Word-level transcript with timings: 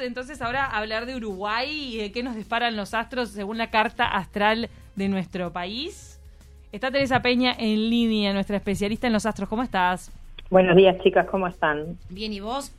entonces 0.00 0.40
ahora 0.42 0.64
a 0.64 0.78
hablar 0.78 1.06
de 1.06 1.16
Uruguay 1.16 1.94
y 1.94 1.98
de 1.98 2.12
qué 2.12 2.22
nos 2.22 2.34
disparan 2.36 2.76
los 2.76 2.94
astros 2.94 3.30
según 3.30 3.58
la 3.58 3.70
carta 3.70 4.06
astral 4.06 4.68
de 4.96 5.08
nuestro 5.08 5.52
país. 5.52 6.18
Está 6.72 6.90
Teresa 6.90 7.20
Peña 7.22 7.54
en 7.58 7.90
línea, 7.90 8.32
nuestra 8.32 8.56
especialista 8.56 9.06
en 9.06 9.12
los 9.12 9.26
astros. 9.26 9.48
¿Cómo 9.48 9.62
estás? 9.62 10.10
Buenos 10.50 10.76
días, 10.76 10.96
chicas, 11.02 11.26
¿cómo 11.30 11.46
están? 11.46 11.98
Bien, 12.08 12.32
¿y 12.32 12.40
vos? 12.40 12.72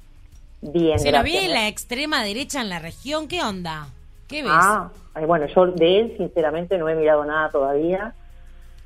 Bien, 0.61 0.99
Se 0.99 1.11
lo 1.11 1.19
gracias. 1.19 1.23
vi 1.41 1.45
en 1.45 1.53
la 1.53 1.67
extrema 1.67 2.23
derecha 2.23 2.61
en 2.61 2.69
la 2.69 2.79
región. 2.79 3.27
¿Qué 3.27 3.41
onda? 3.41 3.87
¿Qué 4.27 4.43
ves? 4.43 4.51
Ah, 4.53 4.89
bueno, 5.27 5.45
yo 5.47 5.67
de 5.67 5.99
él 5.99 6.13
sinceramente 6.17 6.77
no 6.77 6.87
he 6.87 6.95
mirado 6.95 7.25
nada 7.25 7.49
todavía, 7.49 8.13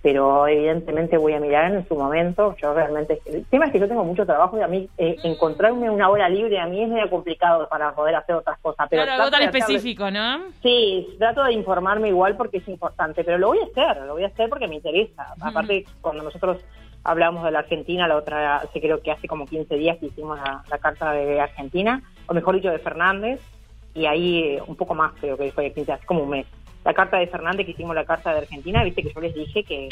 pero 0.06 0.48
evidentemente 0.48 1.18
voy 1.18 1.34
a 1.34 1.40
mirar 1.40 1.74
en 1.74 1.88
su 1.88 1.96
momento. 1.96 2.56
Yo 2.62 2.76
realmente, 2.76 3.20
el 3.26 3.44
tema 3.48 3.66
es 3.66 3.72
que 3.72 3.80
yo 3.80 3.88
tengo 3.88 4.04
mucho 4.04 4.24
trabajo 4.24 4.56
y 4.56 4.62
a 4.62 4.68
mí 4.68 4.88
eh, 5.00 5.16
encontrarme 5.24 5.90
una 5.90 6.10
hora 6.10 6.30
libre 6.30 6.60
a 6.60 6.68
mí 6.68 6.84
es 6.84 6.90
medio 6.90 7.10
complicado 7.10 7.68
para 7.68 7.96
poder 7.96 8.14
hacer 8.14 8.36
otras 8.36 8.60
cosas. 8.60 8.86
Pero 8.88 9.02
Claro, 9.02 9.24
algo 9.24 9.32
tan 9.32 9.42
específico, 9.42 10.12
¿no? 10.12 10.42
Sí, 10.62 11.08
trato 11.18 11.44
de 11.46 11.54
informarme 11.54 12.10
igual 12.10 12.38
porque 12.38 12.58
es 12.58 12.68
importante, 12.68 13.24
pero 13.24 13.40
lo 13.40 13.48
voy 13.48 13.58
a 13.62 13.64
hacer, 13.64 14.04
lo 14.04 14.14
voy 14.14 14.26
a 14.26 14.28
hacer 14.28 14.48
porque 14.48 14.68
me 14.68 14.76
interesa. 14.76 15.26
Aparte, 15.42 15.86
cuando 16.02 16.22
nosotros 16.22 16.64
hablamos 17.04 17.44
de 17.44 17.50
la 17.50 17.60
Argentina, 17.60 18.08
la 18.08 18.18
otra, 18.18 18.62
sí 18.74 18.80
creo 18.80 19.02
que 19.02 19.10
hace 19.10 19.28
como 19.28 19.48
15 19.48 19.76
días 19.76 19.98
que 19.98 20.06
hicimos 20.06 20.38
la, 20.38 20.62
la 20.70 20.78
carta 20.78 21.14
de 21.14 21.42
Argentina, 21.42 22.04
o 22.28 22.36
mejor 22.36 22.54
dicho, 22.54 22.70
de 22.70 22.78
Fernández, 22.78 23.42
y 23.96 24.06
ahí 24.06 24.44
eh, 24.44 24.62
un 24.68 24.76
poco 24.76 24.94
más 24.94 25.14
creo 25.20 25.36
que 25.36 25.52
fue 25.52 25.74
15, 25.74 25.94
hace 25.94 26.06
como 26.06 26.22
un 26.22 26.30
mes. 26.30 26.46
La 26.86 26.94
carta 26.94 27.18
de 27.18 27.28
Fernández, 27.28 27.66
que 27.66 27.72
hicimos 27.72 27.96
la 27.96 28.06
carta 28.06 28.32
de 28.32 28.40
Argentina, 28.40 28.84
viste 28.84 29.02
que 29.02 29.12
yo 29.12 29.20
les 29.20 29.34
dije 29.34 29.64
que 29.64 29.90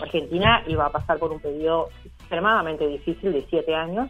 Argentina 0.00 0.62
iba 0.68 0.86
a 0.86 0.92
pasar 0.92 1.18
por 1.18 1.32
un 1.32 1.40
periodo 1.40 1.88
extremadamente 2.04 2.86
difícil 2.86 3.32
de 3.32 3.44
siete 3.50 3.74
años 3.74 4.08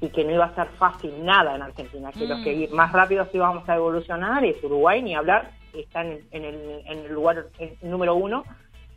y 0.00 0.08
que 0.08 0.24
no 0.24 0.32
iba 0.32 0.46
a 0.46 0.54
ser 0.54 0.66
fácil 0.78 1.12
nada 1.24 1.54
en 1.54 1.62
Argentina, 1.62 2.10
que 2.10 2.26
los 2.26 2.42
que 2.42 2.68
más 2.72 2.90
rápido 2.90 3.24
sí 3.26 3.36
íbamos 3.36 3.68
a 3.68 3.76
evolucionar 3.76 4.42
es 4.44 4.64
Uruguay, 4.64 5.02
ni 5.02 5.14
hablar, 5.14 5.50
están 5.74 6.18
en 6.32 6.44
el, 6.44 6.82
en 6.86 6.98
el 7.00 7.12
lugar 7.12 7.46
eh, 7.58 7.76
número 7.82 8.14
uno, 8.14 8.44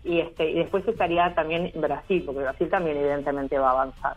y 0.06 0.20
este 0.20 0.50
y 0.50 0.56
después 0.56 0.88
estaría 0.88 1.36
también 1.36 1.72
Brasil, 1.76 2.24
porque 2.26 2.42
Brasil 2.42 2.70
también 2.70 2.98
evidentemente 2.98 3.60
va 3.60 3.70
a 3.70 3.72
avanzar. 3.72 4.16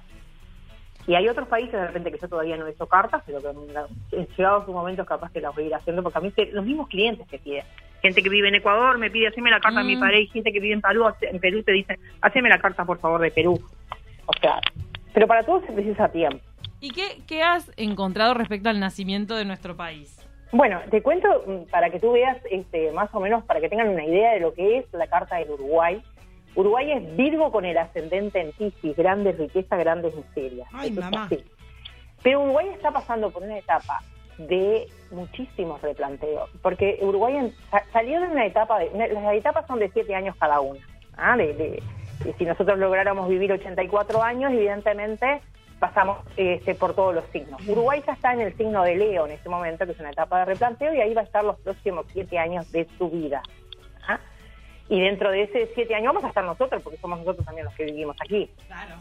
Y 1.08 1.14
hay 1.14 1.26
otros 1.28 1.48
países 1.48 1.72
de 1.72 1.86
repente 1.86 2.12
que 2.12 2.18
yo 2.18 2.28
todavía 2.28 2.56
no 2.56 2.66
he 2.66 2.70
hecho 2.70 2.86
cartas, 2.86 3.22
pero 3.26 3.40
que 3.40 3.48
en 3.48 4.26
llegado 4.36 4.64
su 4.64 4.72
momento 4.72 5.04
capaz 5.04 5.32
que 5.32 5.40
las 5.40 5.54
voy 5.54 5.64
a 5.64 5.66
ir 5.66 5.74
haciendo, 5.74 6.02
porque 6.02 6.18
a 6.18 6.20
mí 6.20 6.32
los 6.52 6.64
mismos 6.64 6.88
clientes 6.88 7.26
que 7.26 7.38
piden. 7.38 7.64
Gente 8.02 8.22
que 8.22 8.28
vive 8.28 8.48
en 8.48 8.54
Ecuador 8.54 8.96
me 8.98 9.10
pide, 9.10 9.28
haceme 9.28 9.50
la 9.50 9.60
carta 9.60 9.80
de 9.80 9.86
mi 9.86 9.96
Mm. 9.96 10.00
pareja, 10.00 10.32
gente 10.32 10.52
que 10.52 10.60
vive 10.60 10.74
en 10.74 10.80
Perú, 10.80 11.04
en 11.20 11.40
Perú 11.40 11.62
te 11.64 11.72
dice, 11.72 11.98
haceme 12.20 12.48
la 12.48 12.58
carta 12.58 12.84
por 12.84 12.98
favor 13.00 13.20
de 13.20 13.30
Perú. 13.30 13.60
O 14.26 14.32
sea, 14.40 14.60
pero 15.14 15.26
para 15.26 15.42
todo 15.44 15.60
se 15.66 15.72
precisa 15.72 16.08
tiempo. 16.08 16.38
¿Y 16.80 16.90
qué, 16.90 17.22
qué 17.26 17.42
has 17.42 17.72
encontrado 17.76 18.34
respecto 18.34 18.68
al 18.68 18.78
nacimiento 18.78 19.34
de 19.34 19.44
nuestro 19.44 19.76
país? 19.76 20.24
Bueno, 20.52 20.80
te 20.90 21.02
cuento 21.02 21.28
mm, 21.46 21.70
para 21.70 21.90
que 21.90 21.98
tú 21.98 22.12
veas 22.12 22.38
este, 22.50 22.92
más 22.92 23.12
o 23.14 23.20
menos, 23.20 23.42
para 23.44 23.60
que 23.60 23.68
tengan 23.68 23.88
una 23.88 24.04
idea 24.04 24.32
de 24.34 24.40
lo 24.40 24.54
que 24.54 24.78
es 24.78 24.86
la 24.92 25.06
carta 25.08 25.36
del 25.36 25.50
Uruguay. 25.50 26.00
Uruguay 26.54 26.92
es 26.92 27.16
Virgo 27.16 27.50
con 27.52 27.64
el 27.64 27.76
ascendente 27.76 28.40
en 28.40 28.52
Piscis, 28.52 28.96
grandes 28.96 29.36
riquezas, 29.38 29.78
grandes 29.78 30.14
miserias. 30.14 30.68
Ay, 30.72 30.90
Eso 30.90 31.00
es 31.00 31.10
mamá. 31.10 31.28
Pero 32.22 32.42
Uruguay 32.42 32.68
está 32.74 32.90
pasando 32.90 33.30
por 33.30 33.42
una 33.42 33.58
etapa 33.58 34.00
de 34.38 34.86
muchísimos 35.10 35.80
replanteos, 35.82 36.48
porque 36.62 36.98
Uruguay 37.02 37.52
salió 37.92 38.20
de 38.20 38.28
una 38.28 38.46
etapa, 38.46 38.78
de, 38.78 38.90
las 39.12 39.34
etapas 39.34 39.66
son 39.66 39.78
de 39.80 39.90
siete 39.90 40.14
años 40.14 40.36
cada 40.38 40.60
una. 40.60 40.80
¿ah? 41.16 41.36
De, 41.36 41.52
de- 41.54 41.82
de 42.24 42.32
si 42.34 42.44
nosotros 42.44 42.78
lográramos 42.78 43.28
vivir 43.28 43.52
84 43.52 44.22
años, 44.22 44.52
evidentemente 44.52 45.40
pasamos 45.78 46.18
este, 46.36 46.74
por 46.74 46.94
todos 46.94 47.14
los 47.14 47.24
signos. 47.26 47.60
Uruguay 47.68 48.02
ya 48.04 48.12
está 48.14 48.32
en 48.32 48.40
el 48.40 48.56
signo 48.56 48.82
de 48.82 48.96
Leo 48.96 49.26
en 49.26 49.32
este 49.32 49.48
momento, 49.48 49.86
que 49.86 49.92
es 49.92 50.00
una 50.00 50.10
etapa 50.10 50.40
de 50.40 50.44
replanteo, 50.46 50.92
y 50.92 51.00
ahí 51.00 51.14
va 51.14 51.20
a 51.20 51.24
estar 51.24 51.44
los 51.44 51.56
próximos 51.60 52.06
siete 52.12 52.36
años 52.38 52.70
de 52.72 52.88
su 52.98 53.08
vida. 53.08 53.40
¿ah? 54.08 54.18
Y 54.88 55.00
dentro 55.00 55.30
de 55.30 55.42
ese 55.42 55.70
siete 55.74 55.94
años 55.94 56.08
vamos 56.08 56.24
a 56.24 56.28
estar 56.28 56.44
nosotros, 56.44 56.82
porque 56.82 56.98
somos 56.98 57.20
nosotros 57.20 57.46
también 57.46 57.66
los 57.66 57.74
que 57.74 57.84
vivimos 57.84 58.16
aquí. 58.20 58.50
Claro. 58.66 58.96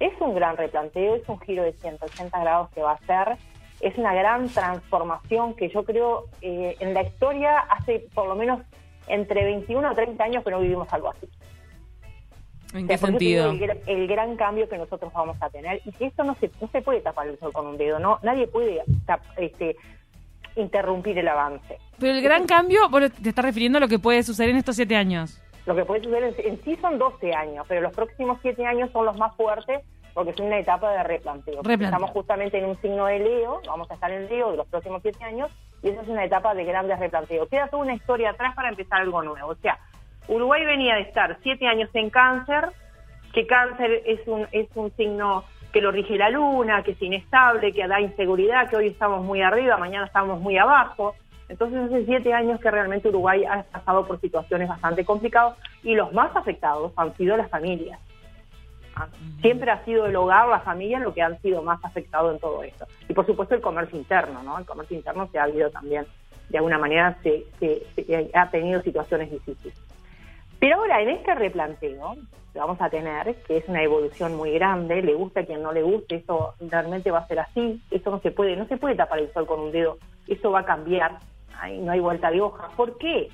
Es 0.00 0.12
un 0.20 0.34
gran 0.34 0.56
replanteo, 0.56 1.16
es 1.16 1.28
un 1.28 1.38
giro 1.40 1.62
de 1.64 1.72
180 1.74 2.40
grados 2.40 2.70
que 2.70 2.80
va 2.80 2.92
a 2.92 2.98
ser, 3.06 3.36
es 3.82 3.98
una 3.98 4.14
gran 4.14 4.48
transformación 4.48 5.54
que 5.54 5.68
yo 5.68 5.84
creo 5.84 6.24
eh, 6.40 6.76
en 6.80 6.94
la 6.94 7.02
historia 7.02 7.58
hace 7.58 8.06
por 8.14 8.26
lo 8.28 8.34
menos 8.34 8.60
entre 9.08 9.44
21 9.44 9.90
o 9.90 9.94
30 9.94 10.24
años 10.24 10.44
que 10.44 10.50
no 10.50 10.60
vivimos 10.60 10.90
algo 10.92 11.10
así. 11.10 11.28
¿En 12.74 12.84
O 12.84 12.88
qué 12.88 12.96
sea, 12.96 13.08
sentido? 13.08 13.50
El, 13.50 13.80
el 13.86 14.06
gran 14.08 14.36
cambio 14.36 14.66
que 14.68 14.78
nosotros 14.78 15.12
vamos 15.12 15.36
a 15.42 15.50
tener 15.50 15.82
y 15.84 15.92
que 15.92 16.06
esto 16.06 16.24
no 16.24 16.34
se, 16.36 16.50
no 16.60 16.68
se 16.68 16.80
puede 16.80 17.00
tapar 17.00 17.26
el 17.28 17.38
sol 17.38 17.52
con 17.52 17.66
un 17.66 17.76
dedo, 17.76 17.98
no 17.98 18.18
nadie 18.22 18.46
puede 18.46 18.80
tap- 19.06 19.20
este, 19.36 19.76
interrumpir 20.56 21.18
el 21.18 21.28
avance. 21.28 21.78
Pero 21.98 22.14
el 22.14 22.22
gran 22.22 22.46
cambio, 22.46 22.88
bueno, 22.88 23.10
te 23.10 23.28
estás 23.28 23.44
refiriendo 23.44 23.78
a 23.78 23.80
lo 23.80 23.88
que 23.88 23.98
puede 23.98 24.22
suceder 24.22 24.50
en 24.50 24.56
estos 24.56 24.76
siete 24.76 24.96
años. 24.96 25.38
Lo 25.66 25.74
que 25.76 25.84
puede 25.84 26.02
suceder 26.02 26.34
en, 26.38 26.52
en 26.52 26.62
sí 26.62 26.76
son 26.80 26.98
12 26.98 27.34
años, 27.34 27.64
pero 27.68 27.80
los 27.82 27.92
próximos 27.92 28.38
7 28.42 28.64
años 28.66 28.90
son 28.92 29.04
los 29.06 29.16
más 29.16 29.34
fuertes 29.36 29.82
porque 30.14 30.30
es 30.30 30.40
una 30.40 30.58
etapa 30.58 30.92
de 30.92 31.02
replanteo. 31.02 31.56
Replanteo. 31.56 31.88
Estamos 31.88 32.10
justamente 32.10 32.58
en 32.58 32.66
un 32.66 32.80
signo 32.80 33.06
de 33.06 33.18
Leo, 33.18 33.60
vamos 33.66 33.90
a 33.90 33.94
estar 33.94 34.10
en 34.10 34.28
Leo 34.28 34.50
de 34.50 34.56
los 34.58 34.66
próximos 34.66 35.00
7 35.02 35.24
años 35.24 35.50
y 35.82 35.88
esa 35.88 36.02
es 36.02 36.08
una 36.08 36.24
etapa 36.24 36.54
de 36.54 36.64
grandes 36.64 36.98
replanteos. 36.98 37.48
Queda 37.48 37.68
toda 37.68 37.82
una 37.82 37.94
historia 37.94 38.30
atrás 38.30 38.54
para 38.54 38.68
empezar 38.68 39.00
algo 39.00 39.22
nuevo. 39.22 39.48
O 39.48 39.56
sea, 39.56 39.78
Uruguay 40.28 40.64
venía 40.64 40.94
de 40.94 41.02
estar 41.02 41.38
7 41.42 41.66
años 41.66 41.90
en 41.94 42.10
cáncer, 42.10 42.68
que 43.32 43.46
cáncer 43.46 44.02
es 44.06 44.20
un, 44.26 44.46
es 44.52 44.68
un 44.74 44.94
signo 44.96 45.44
que 45.72 45.80
lo 45.80 45.90
rige 45.90 46.18
la 46.18 46.30
luna, 46.30 46.82
que 46.82 46.92
es 46.92 47.02
inestable, 47.02 47.72
que 47.72 47.86
da 47.88 48.00
inseguridad, 48.00 48.68
que 48.68 48.76
hoy 48.76 48.88
estamos 48.88 49.24
muy 49.24 49.40
arriba, 49.40 49.78
mañana 49.78 50.06
estamos 50.06 50.38
muy 50.40 50.58
abajo. 50.58 51.14
Entonces 51.48 51.80
hace 51.80 52.04
siete 52.04 52.32
años 52.32 52.60
que 52.60 52.70
realmente 52.70 53.08
Uruguay 53.08 53.44
ha 53.44 53.62
pasado 53.64 54.06
por 54.06 54.20
situaciones 54.20 54.68
bastante 54.68 55.04
complicadas 55.04 55.56
y 55.82 55.94
los 55.94 56.12
más 56.12 56.34
afectados 56.36 56.92
han 56.96 57.14
sido 57.16 57.36
las 57.36 57.48
familias. 57.50 57.98
Ah, 58.96 59.08
Siempre 59.40 59.70
ha 59.70 59.84
sido 59.84 60.06
el 60.06 60.14
hogar, 60.16 60.48
la 60.48 60.60
familia, 60.60 60.98
lo 60.98 61.14
que 61.14 61.22
han 61.22 61.40
sido 61.40 61.62
más 61.62 61.82
afectados 61.84 62.34
en 62.34 62.40
todo 62.40 62.62
esto. 62.62 62.86
Y 63.08 63.14
por 63.14 63.26
supuesto 63.26 63.54
el 63.54 63.60
comercio 63.60 63.98
interno, 63.98 64.42
¿no? 64.42 64.58
El 64.58 64.66
comercio 64.66 64.96
interno 64.96 65.28
se 65.32 65.38
ha 65.38 65.44
habido 65.44 65.70
también, 65.70 66.06
de 66.48 66.58
alguna 66.58 66.78
manera, 66.78 67.16
se, 67.22 67.44
se- 67.58 67.82
se- 67.96 68.30
ha 68.34 68.50
tenido 68.50 68.82
situaciones 68.82 69.30
difíciles. 69.30 69.74
Pero 70.60 70.76
ahora, 70.76 71.00
en 71.02 71.08
este 71.10 71.34
replanteo 71.34 72.14
que 72.52 72.58
vamos 72.58 72.80
a 72.80 72.90
tener, 72.90 73.34
que 73.46 73.56
es 73.56 73.68
una 73.68 73.82
evolución 73.82 74.36
muy 74.36 74.52
grande, 74.52 75.00
le 75.02 75.14
gusta 75.14 75.40
a 75.40 75.44
quien 75.46 75.62
no 75.62 75.72
le 75.72 75.82
guste, 75.82 76.16
eso 76.16 76.54
realmente 76.60 77.10
va 77.10 77.20
a 77.20 77.26
ser 77.26 77.40
así, 77.40 77.82
esto 77.90 78.10
no 78.10 78.20
se 78.20 78.30
puede, 78.30 78.56
no 78.56 78.66
se 78.66 78.76
puede 78.76 78.94
tapar 78.94 79.18
el 79.20 79.32
sol 79.32 79.46
con 79.46 79.58
un 79.60 79.72
dedo, 79.72 79.96
esto 80.28 80.50
va 80.52 80.60
a 80.60 80.64
cambiar, 80.64 81.18
Ay, 81.58 81.78
no 81.78 81.92
hay 81.92 82.00
vuelta 82.00 82.30
de 82.30 82.40
hoja. 82.40 82.68
¿Por 82.76 82.98
qué? 82.98 83.28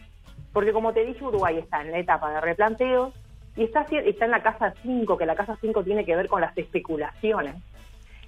Porque 0.52 0.72
como 0.72 0.92
te 0.92 1.04
dije, 1.04 1.24
Uruguay 1.24 1.58
está 1.58 1.80
en 1.82 1.90
la 1.92 1.98
etapa 1.98 2.30
de 2.30 2.40
replanteo 2.42 3.12
y 3.58 3.64
está, 3.64 3.82
está 3.82 4.24
en 4.24 4.30
la 4.30 4.42
casa 4.42 4.72
5, 4.82 5.18
que 5.18 5.26
la 5.26 5.34
casa 5.34 5.58
5 5.60 5.82
tiene 5.84 6.04
que 6.04 6.14
ver 6.16 6.28
con 6.28 6.40
las 6.40 6.56
especulaciones. 6.56 7.56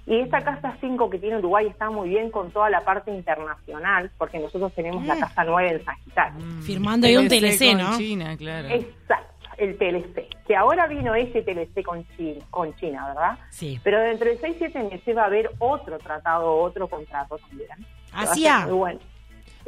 Y 0.05 0.19
esta 0.19 0.43
casa 0.43 0.75
5 0.81 1.09
que 1.09 1.19
tiene 1.19 1.37
Uruguay 1.37 1.67
está 1.67 1.89
muy 1.89 2.09
bien 2.09 2.31
con 2.31 2.51
toda 2.51 2.69
la 2.69 2.81
parte 2.81 3.11
internacional, 3.11 4.11
porque 4.17 4.39
nosotros 4.39 4.73
tenemos 4.73 5.05
la 5.05 5.17
casa 5.17 5.43
9 5.43 5.69
en 5.71 5.85
Sagitario. 5.85 6.39
Firmando 6.63 7.07
ahí 7.07 7.15
un 7.17 7.27
TLC, 7.27 7.69
con 7.69 7.77
¿no? 7.77 7.97
China, 7.97 8.35
claro. 8.35 8.67
Exacto, 8.69 9.47
el 9.57 9.77
TLC. 9.77 10.27
Que 10.47 10.55
ahora 10.55 10.87
vino 10.87 11.13
ese 11.15 11.43
TLC 11.43 11.83
con 11.83 12.05
China, 12.17 12.43
con 12.49 12.75
China 12.75 13.07
¿verdad? 13.07 13.37
Sí. 13.51 13.79
Pero 13.83 13.99
dentro 14.01 14.27
de 14.29 14.37
6, 14.37 14.55
7 14.57 14.83
meses 14.83 15.15
va 15.15 15.21
a 15.23 15.25
haber 15.27 15.51
otro 15.59 15.97
tratado, 15.99 16.51
otro 16.57 16.87
contrato 16.87 17.37
también. 17.37 17.69
Que 17.69 18.15
va 18.15 18.19
a 18.19 18.23
Hacía. 18.23 18.57
ser 18.57 18.67
muy 18.67 18.77
bueno. 18.77 18.99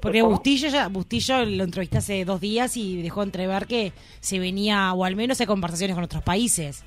Porque. 0.01 0.21
Bustillo, 0.21 0.67
ya, 0.69 0.87
Bustillo 0.87 1.45
lo 1.45 1.63
entrevisté 1.63 1.97
hace 1.99 2.25
dos 2.25 2.39
días 2.41 2.75
y 2.77 3.01
dejó 3.01 3.23
entrever 3.23 3.65
que 3.67 3.93
se 4.19 4.39
venía, 4.39 4.93
o 4.93 5.05
al 5.05 5.15
menos 5.15 5.39
hay 5.41 5.47
conversaciones 5.47 5.95
con 5.95 6.03
otros 6.03 6.23
países. 6.23 6.83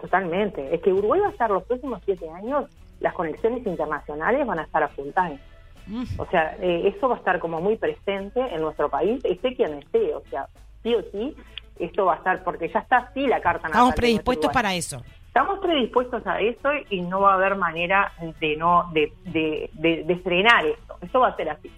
Totalmente. 0.00 0.74
Es 0.74 0.80
que 0.82 0.92
Uruguay 0.92 1.20
va 1.20 1.28
a 1.28 1.30
estar 1.30 1.50
los 1.50 1.64
próximos 1.64 2.00
siete 2.04 2.28
años, 2.30 2.66
las 3.00 3.14
conexiones 3.14 3.66
internacionales 3.66 4.46
van 4.46 4.58
a 4.60 4.62
estar 4.62 4.82
a 4.82 4.88
full 4.88 5.08
time. 5.14 5.38
Mm. 5.86 6.04
O 6.18 6.26
sea, 6.26 6.56
eh, 6.60 6.92
eso 6.94 7.08
va 7.08 7.14
a 7.16 7.18
estar 7.18 7.38
como 7.40 7.60
muy 7.60 7.76
presente 7.76 8.40
en 8.40 8.60
nuestro 8.60 8.88
país, 8.88 9.20
esté 9.24 9.54
quien 9.56 9.74
esté. 9.74 10.14
O 10.14 10.22
sea, 10.30 10.46
sí 10.82 10.94
o 10.94 11.02
sí, 11.10 11.34
esto 11.78 12.04
va 12.04 12.14
a 12.14 12.16
estar, 12.18 12.44
porque 12.44 12.68
ya 12.68 12.80
está 12.80 12.98
así 12.98 13.26
la 13.26 13.40
carta 13.40 13.62
natal 13.68 13.70
Estamos 13.80 13.94
predispuestos 13.94 14.52
para 14.52 14.74
eso. 14.74 15.02
Estamos 15.28 15.58
predispuestos 15.60 16.26
a 16.26 16.40
eso 16.40 16.68
y 16.90 17.00
no 17.00 17.20
va 17.20 17.32
a 17.32 17.34
haber 17.34 17.54
manera 17.56 18.12
de 18.40 18.56
no 18.56 18.90
de, 18.92 19.12
de, 19.24 19.70
de- 19.74 20.04
de 20.04 20.16
frenar 20.16 20.66
esto. 20.66 20.96
Eso 21.00 21.20
va 21.20 21.28
a 21.28 21.36
ser 21.36 21.48
así. 21.50 21.70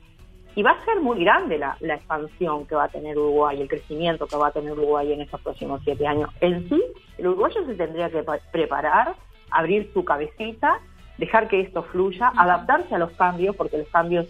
Y 0.61 0.63
va 0.63 0.73
a 0.73 0.85
ser 0.85 1.01
muy 1.01 1.25
grande 1.25 1.57
la, 1.57 1.75
la 1.81 1.95
expansión 1.95 2.67
que 2.67 2.75
va 2.75 2.85
a 2.85 2.89
tener 2.89 3.17
Uruguay, 3.17 3.59
el 3.63 3.67
crecimiento 3.67 4.27
que 4.27 4.37
va 4.37 4.49
a 4.49 4.51
tener 4.51 4.73
Uruguay 4.73 5.11
en 5.11 5.23
estos 5.23 5.41
próximos 5.41 5.81
siete 5.85 6.07
años. 6.07 6.29
En 6.43 6.69
sí, 6.69 6.83
el 7.17 7.29
uruguayo 7.29 7.65
se 7.65 7.75
tendría 7.77 8.11
que 8.11 8.23
pa- 8.23 8.41
preparar, 8.53 9.15
abrir 9.51 9.91
su 9.95 10.05
cabecita, 10.05 10.79
dejar 11.17 11.49
que 11.49 11.63
esto 11.63 11.83
fluya, 11.85 12.31
adaptarse 12.37 12.95
a 12.95 12.99
los 12.99 13.11
cambios, 13.13 13.57
porque 13.57 13.79
los 13.79 13.89
cambios, 13.89 14.27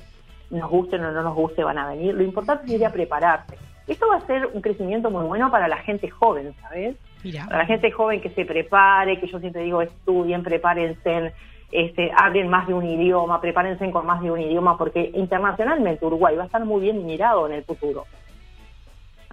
nos 0.51 0.71
gusten 0.71 1.05
o 1.05 1.11
no 1.11 1.21
nos 1.23 1.35
guste, 1.35 1.65
van 1.65 1.79
a 1.79 1.89
venir. 1.89 2.15
Lo 2.15 2.23
importante 2.23 2.69
sería 2.69 2.93
prepararse. 2.93 3.59
Esto 3.89 4.07
va 4.09 4.19
a 4.19 4.27
ser 4.27 4.47
un 4.53 4.61
crecimiento 4.61 5.11
muy 5.11 5.25
bueno 5.25 5.51
para 5.51 5.67
la 5.67 5.79
gente 5.79 6.09
joven, 6.11 6.55
¿sabes? 6.61 6.95
Mira. 7.25 7.47
Para 7.47 7.59
la 7.59 7.67
gente 7.67 7.91
joven 7.91 8.21
que 8.21 8.31
se 8.31 8.45
prepare, 8.45 9.19
que 9.19 9.27
yo 9.27 9.41
siempre 9.41 9.63
digo 9.63 9.83
estudien, 9.83 10.45
prepárense, 10.45 11.33
este, 11.73 12.11
hablen 12.17 12.49
más 12.49 12.67
de 12.67 12.75
un 12.75 12.85
idioma, 12.87 13.41
prepárense 13.41 13.91
con 13.91 14.07
más 14.07 14.21
de 14.23 14.31
un 14.31 14.41
idioma, 14.41 14.77
porque 14.79 15.11
internacionalmente 15.15 16.05
Uruguay 16.05 16.37
va 16.37 16.43
a 16.45 16.47
estar 16.47 16.65
muy 16.65 16.81
bien 16.83 17.05
mirado 17.07 17.47
en 17.47 17.55
el 17.55 17.65
futuro. 17.65 18.05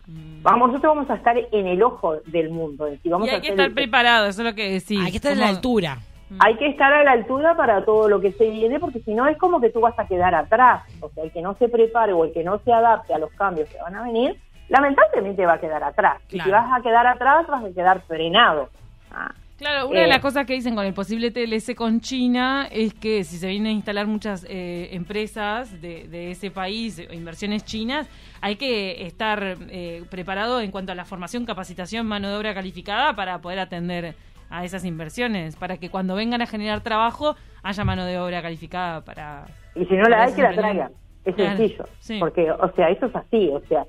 Mm. 0.06 0.42
Vamos, 0.44 0.70
nosotros 0.70 0.96
vamos 0.96 1.10
a 1.10 1.16
estar 1.16 1.36
en 1.38 1.68
el 1.68 1.84
ojo 1.84 2.18
del 2.28 2.50
mundo. 2.50 2.88
Y, 3.04 3.10
vamos 3.10 3.28
Y 3.28 3.32
a 3.32 3.36
hay 3.36 3.42
que 3.42 3.50
estar 3.50 3.66
el- 3.68 3.74
preparado, 3.74 4.28
eso 4.28 4.42
es 4.42 4.48
lo 4.48 4.56
que 4.56 4.72
decís. 4.72 5.00
Hay 5.04 5.12
que 5.12 5.18
estar 5.18 5.34
a 5.34 5.36
la 5.36 5.50
altura. 5.50 5.98
hay 6.40 6.56
que 6.58 6.68
estar 6.68 6.94
a 6.94 7.04
la 7.04 7.12
altura 7.12 7.56
para 7.56 7.84
todo 7.86 8.08
lo 8.10 8.20
que 8.22 8.32
se 8.34 8.50
viene, 8.50 8.80
porque 8.80 9.00
si 9.00 9.14
no 9.14 9.28
es 9.28 9.38
como 9.38 9.60
que 9.60 9.70
tú 9.70 9.82
vas 9.82 9.98
a 10.00 10.08
quedar 10.08 10.34
atrás. 10.36 10.84
O 11.02 11.10
sea, 11.10 11.24
el 11.24 11.32
que 11.32 11.42
no 11.42 11.56
se 11.56 11.68
prepare 11.70 12.14
o 12.14 12.24
el 12.26 12.32
que 12.34 12.44
no 12.44 12.60
se 12.60 12.72
adapte 12.72 13.14
a 13.14 13.18
los 13.20 13.32
cambios 13.34 13.68
que 13.70 13.78
van 13.82 13.96
a 13.96 14.04
venir, 14.04 14.38
lamentablemente 14.70 15.46
va 15.46 15.54
a 15.54 15.60
quedar 15.60 15.84
atrás. 15.84 16.22
Y 16.30 16.40
si 16.40 16.50
vas 16.50 16.70
a 16.72 16.82
quedar 16.82 17.08
atrás, 17.08 17.48
vas 17.48 17.64
a 17.64 17.74
quedar 17.74 18.02
frenado. 18.02 18.70
Ah, 19.12 19.32
Claro, 19.58 19.88
una 19.88 20.02
de 20.02 20.06
Eh, 20.06 20.10
las 20.10 20.20
cosas 20.20 20.46
que 20.46 20.54
dicen 20.54 20.76
con 20.76 20.86
el 20.86 20.94
posible 20.94 21.32
TLC 21.32 21.76
con 21.76 22.00
China 22.00 22.68
es 22.72 22.94
que 22.94 23.24
si 23.24 23.38
se 23.38 23.48
vienen 23.48 23.68
a 23.68 23.72
instalar 23.72 24.06
muchas 24.06 24.46
eh, 24.48 24.90
empresas 24.92 25.82
de, 25.82 26.08
de 26.08 26.32
ese 26.32 26.52
país, 26.52 27.02
o 27.10 27.14
inversiones 27.14 27.66
chinas, 27.66 28.08
hay 28.40 28.56
que 28.56 29.06
estar 29.08 29.58
eh, 29.70 30.04
preparado 30.12 30.62
en 30.62 30.70
cuanto 30.70 30.92
a 30.92 30.96
la 30.96 31.06
formación, 31.06 31.46
capacitación, 31.46 32.06
mano 32.06 32.30
de 32.30 32.36
obra 32.36 32.54
calificada 32.54 33.16
para 33.16 33.42
poder 33.42 33.58
atender 33.60 34.14
a 34.50 34.64
esas 34.64 34.86
inversiones, 34.86 35.56
para 35.56 35.78
que 35.78 35.90
cuando 35.90 36.14
vengan 36.16 36.42
a 36.42 36.46
generar 36.46 36.82
trabajo 36.82 37.36
haya 37.64 37.84
mano 37.84 38.06
de 38.06 38.18
obra 38.20 38.42
calificada 38.42 39.04
para... 39.04 39.46
Y 39.76 39.86
si 39.86 39.96
no 39.96 40.04
la 40.04 40.24
hay, 40.24 40.34
que 40.34 40.42
la 40.44 40.54
traigan. 40.54 40.92
Es 41.26 41.36
Claro, 41.36 41.58
sencillo. 41.58 41.86
sí. 42.00 42.18
Porque, 42.20 42.50
o 42.52 42.72
sea, 42.76 42.90
eso 42.90 43.08
es 43.08 43.16
así. 43.16 43.50
O 43.50 43.62
sea, 43.68 43.86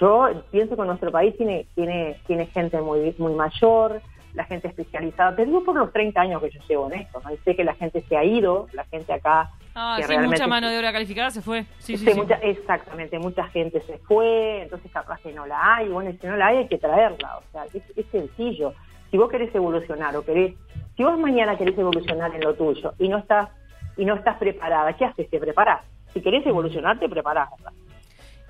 yo 0.00 0.28
pienso 0.50 0.76
que 0.76 0.82
nuestro 0.84 1.10
país 1.10 1.36
tiene 1.36 1.66
tiene 1.74 2.16
tiene 2.26 2.46
gente 2.46 2.80
muy 2.80 3.14
muy 3.18 3.34
mayor, 3.34 4.00
la 4.34 4.44
gente 4.44 4.68
especializada. 4.68 5.36
Te 5.36 5.44
digo 5.44 5.62
por 5.64 5.76
los 5.76 5.92
30 5.92 6.20
años 6.20 6.42
que 6.42 6.50
yo 6.50 6.60
llevo 6.68 6.90
en 6.92 7.00
esto. 7.00 7.20
¿no? 7.24 7.32
Y 7.32 7.36
sé 7.38 7.54
que 7.54 7.64
la 7.64 7.74
gente 7.74 8.02
se 8.08 8.16
ha 8.16 8.24
ido, 8.24 8.66
la 8.72 8.84
gente 8.84 9.12
acá... 9.12 9.50
Ah, 9.74 9.96
que 9.98 10.04
sí, 10.06 10.18
mucha 10.18 10.46
mano 10.46 10.68
de 10.68 10.78
obra 10.78 10.92
calificada 10.92 11.30
se 11.30 11.40
fue. 11.40 11.64
Sí, 11.78 11.96
sí, 11.96 12.04
Sí, 12.04 12.14
mucha- 12.14 12.34
exactamente, 12.36 13.18
mucha 13.18 13.44
gente 13.48 13.80
se 13.82 13.96
fue, 13.98 14.62
entonces 14.62 14.90
capaz 14.92 15.18
que 15.20 15.32
no 15.32 15.46
la 15.46 15.76
hay, 15.76 15.88
bueno, 15.88 16.12
si 16.20 16.26
no 16.26 16.36
la 16.36 16.48
hay 16.48 16.56
hay 16.58 16.68
que 16.68 16.76
traerla, 16.76 17.38
o 17.38 17.42
sea, 17.52 17.64
es, 17.72 17.82
es 17.96 18.04
sencillo. 18.12 18.74
Si 19.10 19.16
vos 19.16 19.30
querés 19.30 19.54
evolucionar 19.54 20.14
o 20.16 20.22
querés, 20.24 20.54
si 20.94 21.02
vos 21.02 21.18
mañana 21.18 21.56
querés 21.56 21.78
evolucionar 21.78 22.34
en 22.34 22.42
lo 22.42 22.54
tuyo 22.54 22.92
y 22.98 23.08
no 23.08 23.16
estás 23.18 23.48
y 23.96 24.04
no 24.04 24.14
estás 24.14 24.36
preparada, 24.36 24.92
¿qué 24.94 25.06
haces? 25.06 25.28
Te 25.30 25.38
preparás. 25.38 25.80
Si 26.12 26.20
querés 26.20 26.46
evolucionar, 26.46 26.98
te 26.98 27.08
preparás. 27.08 27.48
¿verdad? 27.56 27.72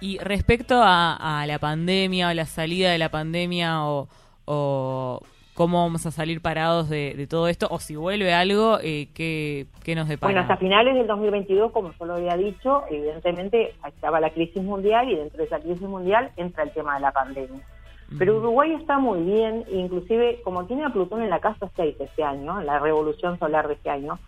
Y 0.01 0.19
respecto 0.19 0.83
a, 0.83 1.41
a 1.43 1.47
la 1.47 1.61
pandemia 1.61 2.31
o 2.31 2.35
la 2.35 2.47
salida 2.47 2.91
de 2.91 2.99
la 2.99 3.11
pandemia 3.11 3.85
o, 3.85 4.09
o 4.45 5.21
cómo 5.55 5.83
vamos 5.83 6.07
a 6.07 6.11
salir 6.11 6.41
parados 6.41 6.89
de, 6.89 7.15
de 7.15 7.27
todo 7.27 7.49
esto, 7.49 7.69
o 7.71 7.79
si 7.79 7.97
vuelve 7.97 8.33
algo, 8.33 8.79
eh, 8.83 9.09
¿qué, 9.15 9.67
qué 9.85 9.95
nos 9.95 10.09
depara? 10.09 10.33
Bueno, 10.33 10.41
hasta 10.41 10.57
finales 10.57 10.95
del 10.95 11.07
2022, 11.07 11.73
como 11.73 11.93
yo 11.99 12.07
lo 12.07 12.15
había 12.15 12.37
dicho, 12.37 12.85
evidentemente 12.91 13.75
estaba 13.87 14.21
la 14.21 14.31
crisis 14.31 14.63
mundial 14.63 15.11
y 15.11 15.17
dentro 15.17 15.39
de 15.39 15.45
esa 15.45 15.61
crisis 15.61 15.83
mundial 15.83 16.31
entra 16.37 16.65
el 16.65 16.73
tema 16.73 16.95
de 16.95 17.01
la 17.01 17.13
pandemia. 17.13 17.61
Pero 18.19 18.37
Uruguay 18.37 18.73
está 18.75 18.99
muy 18.99 19.23
bien, 19.23 19.65
inclusive 19.71 20.41
como 20.45 20.67
tiene 20.67 20.85
a 20.85 20.91
Plutón 20.91 21.23
en 21.23 21.31
la 21.31 21.41
casa 21.41 21.71
6 21.75 21.97
este 21.99 22.23
año, 22.23 22.61
en 22.61 22.67
la 22.67 22.79
revolución 22.79 23.39
solar 23.39 23.69
de 23.69 23.75
este 23.75 23.89
año, 23.89 24.19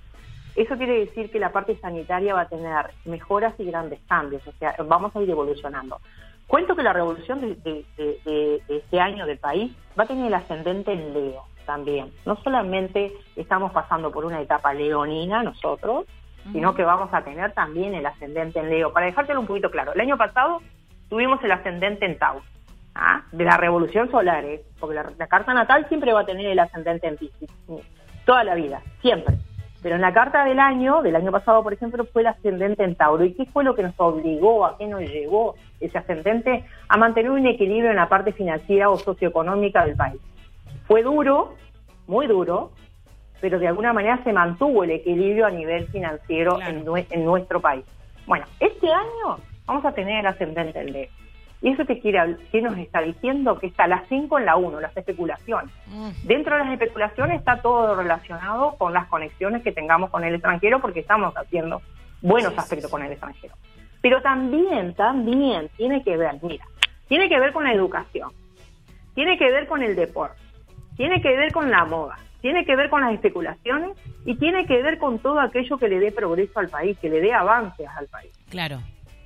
eso 0.56 0.76
quiere 0.76 1.00
decir 1.00 1.30
que 1.30 1.38
la 1.38 1.52
parte 1.52 1.76
sanitaria 1.80 2.34
va 2.34 2.42
a 2.42 2.48
tener 2.48 2.92
mejoras 3.04 3.54
y 3.58 3.64
grandes 3.64 4.00
cambios, 4.08 4.46
o 4.46 4.52
sea, 4.52 4.74
vamos 4.86 5.14
a 5.14 5.20
ir 5.20 5.28
evolucionando. 5.28 5.98
Cuento 6.46 6.76
que 6.76 6.82
la 6.82 6.92
revolución 6.92 7.40
de, 7.40 7.54
de- 7.56 7.84
de- 7.96 8.18
de- 8.24 8.62
de 8.68 8.76
este 8.76 9.00
año 9.00 9.26
del 9.26 9.38
país 9.38 9.72
va 9.98 10.04
a 10.04 10.06
tener 10.06 10.26
el 10.26 10.34
ascendente 10.34 10.92
en 10.92 11.12
Leo 11.14 11.42
también. 11.66 12.12
No 12.26 12.36
solamente 12.44 13.12
estamos 13.36 13.72
pasando 13.72 14.10
por 14.12 14.24
una 14.26 14.40
etapa 14.40 14.74
leonina 14.74 15.42
nosotros, 15.42 16.04
sino 16.52 16.74
que 16.74 16.84
vamos 16.84 17.08
a 17.14 17.22
tener 17.24 17.52
también 17.52 17.94
el 17.94 18.04
ascendente 18.04 18.58
en 18.60 18.68
Leo. 18.68 18.92
Para 18.92 19.06
dejártelo 19.06 19.40
un 19.40 19.46
poquito 19.46 19.70
claro, 19.70 19.94
el 19.94 20.00
año 20.00 20.18
pasado 20.18 20.60
tuvimos 21.08 21.42
el 21.42 21.52
ascendente 21.52 22.04
en 22.04 22.18
Tauro, 22.18 22.42
¿ah? 22.94 23.22
de 23.32 23.44
la 23.44 23.56
revolución 23.56 24.10
solar, 24.10 24.44
¿eh? 24.44 24.60
porque 24.78 24.94
la, 24.96 25.10
la 25.16 25.26
carta 25.26 25.54
natal 25.54 25.86
siempre 25.88 26.12
va 26.12 26.20
a 26.20 26.26
tener 26.26 26.44
el 26.46 26.58
ascendente 26.58 27.06
en 27.06 27.16
Piscis, 27.16 27.48
toda 28.26 28.44
la 28.44 28.54
vida, 28.54 28.82
siempre. 29.00 29.36
Pero 29.84 29.96
en 29.96 30.00
la 30.00 30.14
carta 30.14 30.44
del 30.46 30.58
año, 30.60 31.02
del 31.02 31.14
año 31.14 31.30
pasado, 31.30 31.62
por 31.62 31.74
ejemplo, 31.74 32.06
fue 32.06 32.22
el 32.22 32.28
ascendente 32.28 32.82
en 32.82 32.94
Tauro. 32.94 33.22
¿Y 33.22 33.34
qué 33.34 33.44
fue 33.44 33.64
lo 33.64 33.74
que 33.74 33.82
nos 33.82 33.92
obligó, 33.98 34.64
a 34.64 34.78
qué 34.78 34.86
nos 34.86 35.02
llevó 35.02 35.56
ese 35.78 35.98
ascendente? 35.98 36.64
A 36.88 36.96
mantener 36.96 37.30
un 37.30 37.46
equilibrio 37.46 37.90
en 37.90 37.96
la 37.96 38.08
parte 38.08 38.32
financiera 38.32 38.88
o 38.88 38.96
socioeconómica 38.96 39.84
del 39.84 39.94
país. 39.94 40.18
Fue 40.88 41.02
duro, 41.02 41.56
muy 42.06 42.26
duro, 42.26 42.70
pero 43.42 43.58
de 43.58 43.68
alguna 43.68 43.92
manera 43.92 44.24
se 44.24 44.32
mantuvo 44.32 44.84
el 44.84 44.90
equilibrio 44.92 45.44
a 45.44 45.50
nivel 45.50 45.86
financiero 45.88 46.56
Claro. 46.56 46.70
en, 46.78 46.84
nue- 46.86 47.06
en 47.10 47.22
nuestro 47.26 47.60
país. 47.60 47.84
Bueno, 48.26 48.46
este 48.60 48.90
año 48.90 49.36
vamos 49.66 49.84
a 49.84 49.92
tener 49.92 50.20
el 50.20 50.26
ascendente 50.26 50.80
en 50.80 50.92
Leo. 50.94 51.08
Y 51.64 51.70
eso 51.70 51.86
te 51.86 51.98
quiere, 51.98 52.36
¿qué 52.52 52.60
nos 52.60 52.76
está 52.76 53.00
diciendo? 53.00 53.58
Que 53.58 53.68
está 53.68 53.86
las 53.86 54.06
5 54.10 54.38
en 54.38 54.44
la 54.44 54.56
1, 54.56 54.80
las 54.80 54.94
especulaciones. 54.94 55.72
Mm. 55.86 56.10
Dentro 56.24 56.56
de 56.58 56.62
las 56.62 56.72
especulaciones 56.74 57.38
está 57.38 57.62
todo 57.62 57.96
relacionado 57.96 58.74
con 58.76 58.92
las 58.92 59.06
conexiones 59.06 59.62
que 59.62 59.72
tengamos 59.72 60.10
con 60.10 60.24
el 60.24 60.34
extranjero 60.34 60.78
porque 60.82 61.00
estamos 61.00 61.32
haciendo 61.34 61.80
buenos 62.20 62.50
Sí, 62.52 62.56
sí, 62.56 62.60
aspectos 62.60 62.90
sí. 62.90 62.92
con 62.92 63.02
el 63.02 63.12
extranjero. 63.12 63.54
Pero 64.02 64.20
también, 64.20 64.92
también 64.94 65.70
tiene 65.78 66.04
que 66.04 66.18
ver, 66.18 66.34
mira, 66.42 66.66
tiene 67.08 67.30
que 67.30 67.40
ver 67.40 67.54
con 67.54 67.64
la 67.64 67.72
educación, 67.72 68.30
tiene 69.14 69.38
que 69.38 69.50
ver 69.50 69.66
con 69.66 69.82
el 69.82 69.96
deporte, 69.96 70.36
tiene 70.98 71.22
que 71.22 71.34
ver 71.34 71.50
con 71.50 71.70
la 71.70 71.86
moda, 71.86 72.18
tiene 72.42 72.66
que 72.66 72.76
ver 72.76 72.90
con 72.90 73.00
las 73.00 73.14
especulaciones 73.14 73.96
y 74.26 74.34
tiene 74.36 74.66
que 74.66 74.82
ver 74.82 74.98
con 74.98 75.18
todo 75.18 75.40
aquello 75.40 75.78
que 75.78 75.88
le 75.88 75.98
dé 75.98 76.12
progreso 76.12 76.58
al 76.60 76.68
país, 76.68 76.98
que 76.98 77.08
le 77.08 77.22
dé 77.22 77.32
avances 77.32 77.88
al 77.96 78.06
país. 78.08 78.30
Claro. 78.50 78.80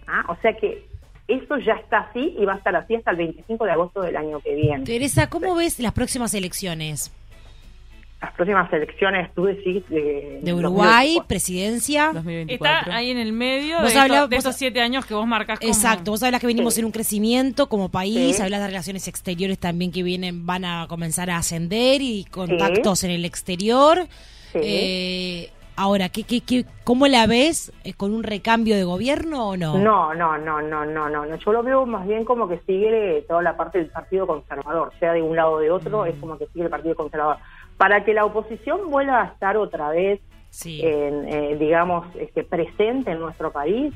¿ah? 0.06 0.25
O 0.29 0.37
sea 0.37 0.52
que 0.52 0.87
eso 1.29 1.57
ya 1.59 1.75
está 1.75 1.99
así 1.99 2.35
y 2.39 2.45
va 2.45 2.55
a 2.55 2.57
estar 2.57 2.75
así 2.75 2.95
hasta 2.97 3.11
el 3.13 3.19
25 3.19 3.65
de 3.65 3.71
agosto 3.71 4.01
del 4.03 4.17
año 4.17 4.41
que 4.41 4.55
viene. 4.55 4.85
Teresa, 4.85 5.29
¿cómo 5.29 5.55
ves 5.55 5.79
las 5.79 5.93
próximas 5.93 6.35
elecciones? 6.35 7.13
Las 8.21 8.33
próximas 8.33 8.73
elecciones, 8.73 9.33
tú 9.33 9.45
decís, 9.45 9.85
de, 9.89 10.41
De 10.43 10.53
Uruguay, 10.53 11.15
2024. 11.19 11.29
presidencia. 11.29 12.11
2024. 12.13 12.81
Está 12.81 12.97
ahí 12.97 13.11
en 13.13 13.19
el 13.19 13.33
medio 13.33 13.77
de, 13.77 13.83
Vos 13.83 13.89
esto- 13.93 14.01
hablá- 14.01 14.27
de 14.27 14.35
vos- 14.37 14.45
esos 14.45 14.57
siete 14.57 14.81
años 14.81 15.07
que 15.07 15.15
vos 15.15 15.25
marcás 15.25 15.61
como... 15.61 15.71
Exacto, 15.73 16.11
vos 16.11 16.23
hablas 16.25 16.41
que 16.41 16.49
venimos 16.49 16.75
Sí. 16.75 16.81
en 16.81 16.87
un 16.87 16.91
crecimiento 16.93 17.69
como 17.69 17.91
país, 17.91 18.37
Sí. 18.37 18.43
hablas 18.43 18.61
de 18.61 18.67
relaciones 18.67 19.07
exteriores 19.07 19.59
también 19.61 19.93
que 19.93 20.03
vienen, 20.03 20.47
van 20.47 20.65
a 20.65 20.87
comenzar 20.89 21.31
a 21.31 21.37
ascender 21.37 22.01
y 22.03 22.25
contactos 22.25 23.05
en 23.05 23.13
el 23.13 23.25
exterior. 23.25 24.09
Sí. 24.53 24.59
Eh, 24.65 25.51
ahora, 25.79 26.09
¿qué, 26.11 26.25
qué, 26.25 26.41
qué, 26.43 26.65
¿cómo 26.85 27.07
la 27.07 27.27
ves? 27.27 27.73
¿Eh, 27.85 27.95
¿Con 27.95 28.13
un 28.13 28.23
recambio 28.23 28.77
de 28.77 28.85
gobierno 28.85 29.49
o 29.51 29.57
no? 29.57 29.79
No, 29.79 30.13
no, 30.15 30.37
no, 30.37 30.61
no, 30.61 30.85
no, 30.85 31.09
no. 31.09 31.37
Yo 31.37 31.52
lo 31.52 31.62
veo 31.62 31.87
más 31.87 32.07
bien 32.07 32.25
como 32.25 32.49
que 32.49 32.59
sigue 32.67 33.25
toda 33.29 33.43
la 33.43 33.57
parte 33.57 33.79
del 33.79 33.88
Partido 33.88 34.26
Conservador, 34.26 34.93
sea 34.99 35.12
de 35.12 35.23
un 35.23 35.35
lado 35.37 35.52
o 35.52 35.59
de 35.61 35.71
otro, 35.71 36.05
es 36.05 36.14
como 36.17 36.37
que 36.37 36.47
sigue 36.49 36.64
el 36.64 36.71
Partido 36.71 36.95
Conservador. 36.95 37.38
Para 37.76 38.05
que 38.05 38.12
la 38.12 38.25
oposición 38.25 38.91
vuelva 38.91 39.23
a 39.23 39.26
estar 39.26 39.57
otra 39.57 39.91
vez, 39.91 40.21
Sí. 40.50 40.81
en, 40.83 41.29
eh, 41.29 41.57
digamos, 41.59 42.07
este, 42.17 42.43
presente 42.43 43.11
en 43.12 43.21
nuestro 43.21 43.52
país, 43.52 43.93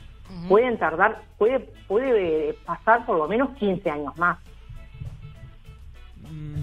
pueden 0.48 0.78
tardar, 0.78 1.22
puede, 1.38 1.60
puede 1.88 2.50
eh, 2.50 2.56
pasar 2.64 3.04
por 3.06 3.16
lo 3.18 3.26
menos 3.28 3.50
15 3.58 3.90
años 3.90 4.16
más, 4.18 4.38
Mm, 6.30 6.62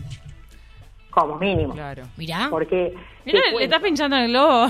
como 1.09 1.37
mínimo. 1.37 1.73
claro. 1.73 2.03
Mirá. 2.17 2.47
Porque 2.49 2.93
Mirá, 3.25 3.39
te 3.51 3.57
le 3.57 3.63
estás 3.65 3.81
pinchando 3.81 4.15
en 4.15 4.23
el 4.23 4.29
globo 4.31 4.67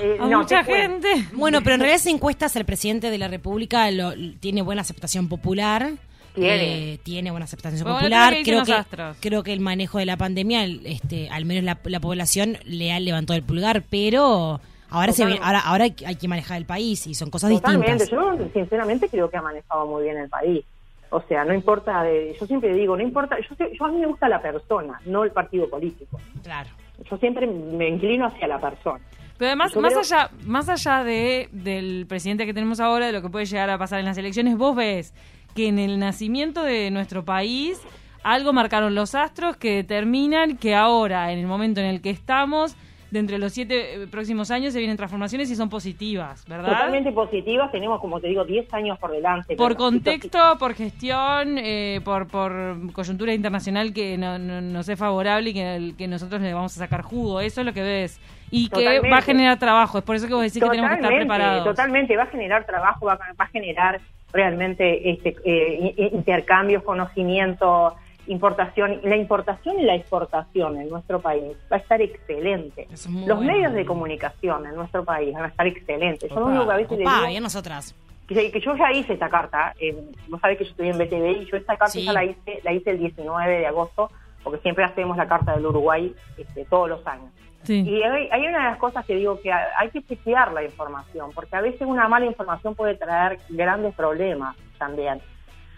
eh, 0.00 0.16
a 0.20 0.26
no, 0.26 0.38
mucha 0.40 0.64
gente. 0.64 1.08
Bueno, 1.32 1.60
pero 1.62 1.74
en 1.74 1.80
realidad 1.80 2.00
esa 2.00 2.10
encuestas 2.10 2.54
el 2.56 2.64
presidente 2.64 3.10
de 3.10 3.18
la 3.18 3.28
República 3.28 3.90
lo- 3.90 4.12
tiene 4.40 4.62
buena 4.62 4.82
aceptación 4.82 5.28
popular. 5.28 5.90
Tiene. 6.34 6.92
Eh, 6.94 6.98
tiene 7.02 7.30
buena 7.32 7.44
aceptación 7.44 7.82
Bueno, 7.82 7.98
popular. 7.98 8.32
¿qué 8.32 8.38
dicen 8.40 8.54
Creo 8.54 8.64
que, 8.64 8.72
astros? 8.72 9.16
creo 9.20 9.42
que 9.42 9.52
el 9.52 9.60
manejo 9.60 9.98
de 9.98 10.06
la 10.06 10.16
pandemia, 10.16 10.62
el- 10.64 10.86
este, 10.86 11.28
al 11.30 11.44
menos 11.44 11.64
la, 11.64 11.78
la 11.84 12.00
población 12.00 12.58
le 12.64 12.92
ha 12.92 13.00
levantado 13.00 13.36
el 13.36 13.42
pulgar, 13.42 13.82
pero 13.90 14.60
ahora 14.90 15.12
se 15.12 15.24
ahora, 15.24 15.58
ahora 15.60 15.84
hay, 15.84 16.16
que 16.16 16.28
manejar 16.28 16.58
el 16.58 16.64
país 16.64 17.06
y 17.08 17.14
son 17.14 17.30
cosas 17.30 17.50
Totalmente. 17.50 18.04
distintas. 18.04 18.10
Yo 18.38 18.48
sinceramente 18.52 19.08
creo 19.08 19.28
que 19.28 19.36
ha 19.36 19.42
manejado 19.42 19.86
muy 19.86 20.04
bien 20.04 20.16
el 20.18 20.28
país. 20.28 20.64
O 21.10 21.20
sea, 21.22 21.44
no 21.44 21.54
importa, 21.54 22.02
de- 22.04 22.36
yo 22.38 22.46
siempre 22.46 22.72
digo, 22.74 22.96
no 22.96 23.02
importa, 23.02 23.36
yo, 23.40 23.56
yo 23.72 23.84
a 23.86 23.88
mí 23.90 23.98
me 23.98 24.06
gusta 24.06 24.28
la 24.28 24.40
persona, 24.40 25.00
no 25.06 25.24
el 25.24 25.32
partido 25.32 25.68
político. 25.68 26.20
Claro. 26.44 26.68
Yo 27.10 27.16
siempre 27.16 27.46
me 27.46 27.88
inclino 27.88 28.26
hacia 28.26 28.46
la 28.46 28.60
persona. 28.60 29.00
Pero 29.38 29.48
además, 29.50 29.74
más 29.76 29.90
creo- 29.92 30.00
allá, 30.00 30.30
más 30.44 30.68
allá 30.68 31.04
de 31.04 31.48
del 31.52 32.06
presidente 32.08 32.44
que 32.44 32.52
tenemos 32.54 32.80
ahora, 32.80 33.06
de 33.06 33.12
lo 33.12 33.22
que 33.22 33.28
puede 33.28 33.46
llegar 33.46 33.70
a 33.70 33.78
pasar 33.78 34.00
en 34.00 34.04
las 34.06 34.18
elecciones, 34.18 34.56
vos 34.56 34.74
ves 34.76 35.14
que 35.54 35.68
en 35.68 35.78
el 35.78 35.98
nacimiento 35.98 36.62
de 36.62 36.90
nuestro 36.90 37.24
país 37.24 37.80
algo 38.24 38.52
marcaron 38.52 38.94
los 38.94 39.14
astros 39.14 39.56
que 39.56 39.76
determinan 39.76 40.56
que 40.56 40.74
ahora, 40.74 41.32
en 41.32 41.38
el 41.38 41.46
momento 41.46 41.80
en 41.80 41.86
el 41.86 42.00
que 42.02 42.10
estamos, 42.10 42.76
de 43.10 43.20
entre 43.20 43.38
los 43.38 43.52
siete 43.54 44.02
eh, 44.02 44.06
próximos 44.06 44.50
años 44.50 44.74
se 44.74 44.80
vienen 44.80 44.98
transformaciones 44.98 45.50
y 45.50 45.56
son 45.56 45.70
positivas, 45.70 46.44
¿verdad? 46.46 46.68
Totalmente 46.72 47.10
positivas, 47.12 47.72
tenemos 47.72 48.00
como 48.02 48.20
te 48.20 48.26
digo 48.28 48.44
10 48.44 48.70
años 48.74 48.98
por 48.98 49.12
delante. 49.12 49.56
Por 49.56 49.76
contexto, 49.76 50.38
por 50.58 50.74
gestión, 50.74 51.56
eh, 51.56 52.02
por, 52.04 52.26
por 52.26 52.92
coyuntura 52.92 53.32
internacional 53.32 53.94
que 53.94 54.18
no, 54.18 54.38
no- 54.38 54.60
nos 54.60 54.88
es 54.90 54.98
favorable 54.98 55.50
y 55.50 55.54
que, 55.54 55.94
que 55.96 56.06
nosotros 56.06 56.42
le 56.42 56.52
vamos 56.52 56.76
a 56.76 56.80
sacar 56.80 57.00
jugo. 57.00 57.40
Eso 57.40 57.60
es 57.62 57.66
lo 57.66 57.72
que 57.72 57.82
ves. 57.82 58.20
Y 58.50 58.68
que 58.68 58.76
Totalmente. 58.76 59.10
va 59.10 59.18
a 59.18 59.22
generar 59.22 59.58
trabajo. 59.58 59.98
Es 59.98 60.04
por 60.04 60.16
eso 60.16 60.26
que 60.26 60.34
vos 60.34 60.42
decís 60.42 60.62
que 60.62 60.68
tenemos 60.68 60.90
que 60.90 60.96
estar 60.96 61.14
preparados. 61.14 61.64
Totalmente, 61.64 62.16
va 62.16 62.22
a 62.24 62.26
generar 62.26 62.64
trabajo, 62.64 63.06
va, 63.06 63.16
va 63.16 63.44
a 63.44 63.46
generar 63.48 64.00
realmente 64.32 65.10
este, 65.10 65.36
eh, 65.44 66.10
intercambios, 66.12 66.82
conocimiento, 66.82 67.94
importación. 68.26 69.00
La 69.04 69.16
importación 69.16 69.80
y 69.80 69.84
la 69.84 69.94
exportación 69.94 70.76
en 70.80 70.88
nuestro 70.88 71.20
país 71.20 71.56
va 71.70 71.76
a 71.76 71.78
estar 71.80 72.00
excelente. 72.00 72.86
Es 72.92 73.06
Los 73.06 73.26
bueno. 73.38 73.40
medios 73.52 73.72
de 73.74 73.84
comunicación 73.86 74.66
en 74.66 74.74
nuestro 74.76 75.04
país 75.04 75.32
van 75.34 75.44
a 75.44 75.48
estar 75.48 75.66
excelentes. 75.66 76.30
Yo 76.30 76.36
lo 76.36 76.42
Opa, 76.46 76.50
único 76.50 76.66
que 76.66 76.72
a 76.72 76.76
veces 76.76 76.98
le 76.98 77.04
Opa, 77.04 77.14
digo 77.16 77.28
bien 77.28 77.42
nosotras. 77.42 77.94
que, 78.26 78.50
que 78.50 78.60
yo 78.60 78.76
ya 78.76 78.92
hice 78.92 79.14
esta 79.14 79.28
carta, 79.28 79.74
eh, 79.80 79.96
vos 80.28 80.40
sabés 80.40 80.58
que 80.58 80.64
yo 80.64 80.70
estoy 80.70 80.88
en 80.88 80.98
BTV 80.98 81.42
y 81.42 81.46
yo 81.46 81.56
esta 81.56 81.76
carta 81.76 81.92
Sí. 81.92 82.04
ya 82.04 82.12
la 82.12 82.24
hice, 82.24 82.60
la 82.64 82.72
hice 82.72 82.90
el 82.90 82.98
19 82.98 83.58
de 83.58 83.66
agosto, 83.66 84.10
porque 84.44 84.60
siempre 84.60 84.84
hacemos 84.84 85.16
la 85.16 85.26
carta 85.26 85.54
del 85.56 85.66
Uruguay 85.66 86.14
este, 86.36 86.64
todos 86.66 86.88
los 86.88 87.06
años. 87.06 87.30
Y 87.72 88.02
hay, 88.02 88.46
una 88.46 88.58
de 88.58 88.64
las 88.70 88.78
cosas 88.78 89.04
que 89.04 89.14
digo 89.16 89.40
que 89.40 89.52
ha- 89.52 89.68
hay 89.78 89.90
que 89.90 90.02
chequear 90.02 90.52
la 90.52 90.62
información, 90.62 91.30
porque 91.34 91.56
a 91.56 91.60
veces 91.60 91.82
una 91.82 92.08
mala 92.08 92.26
información 92.26 92.74
puede 92.74 92.94
traer 92.96 93.38
grandes 93.48 93.94
problemas 93.94 94.56
también. 94.78 95.20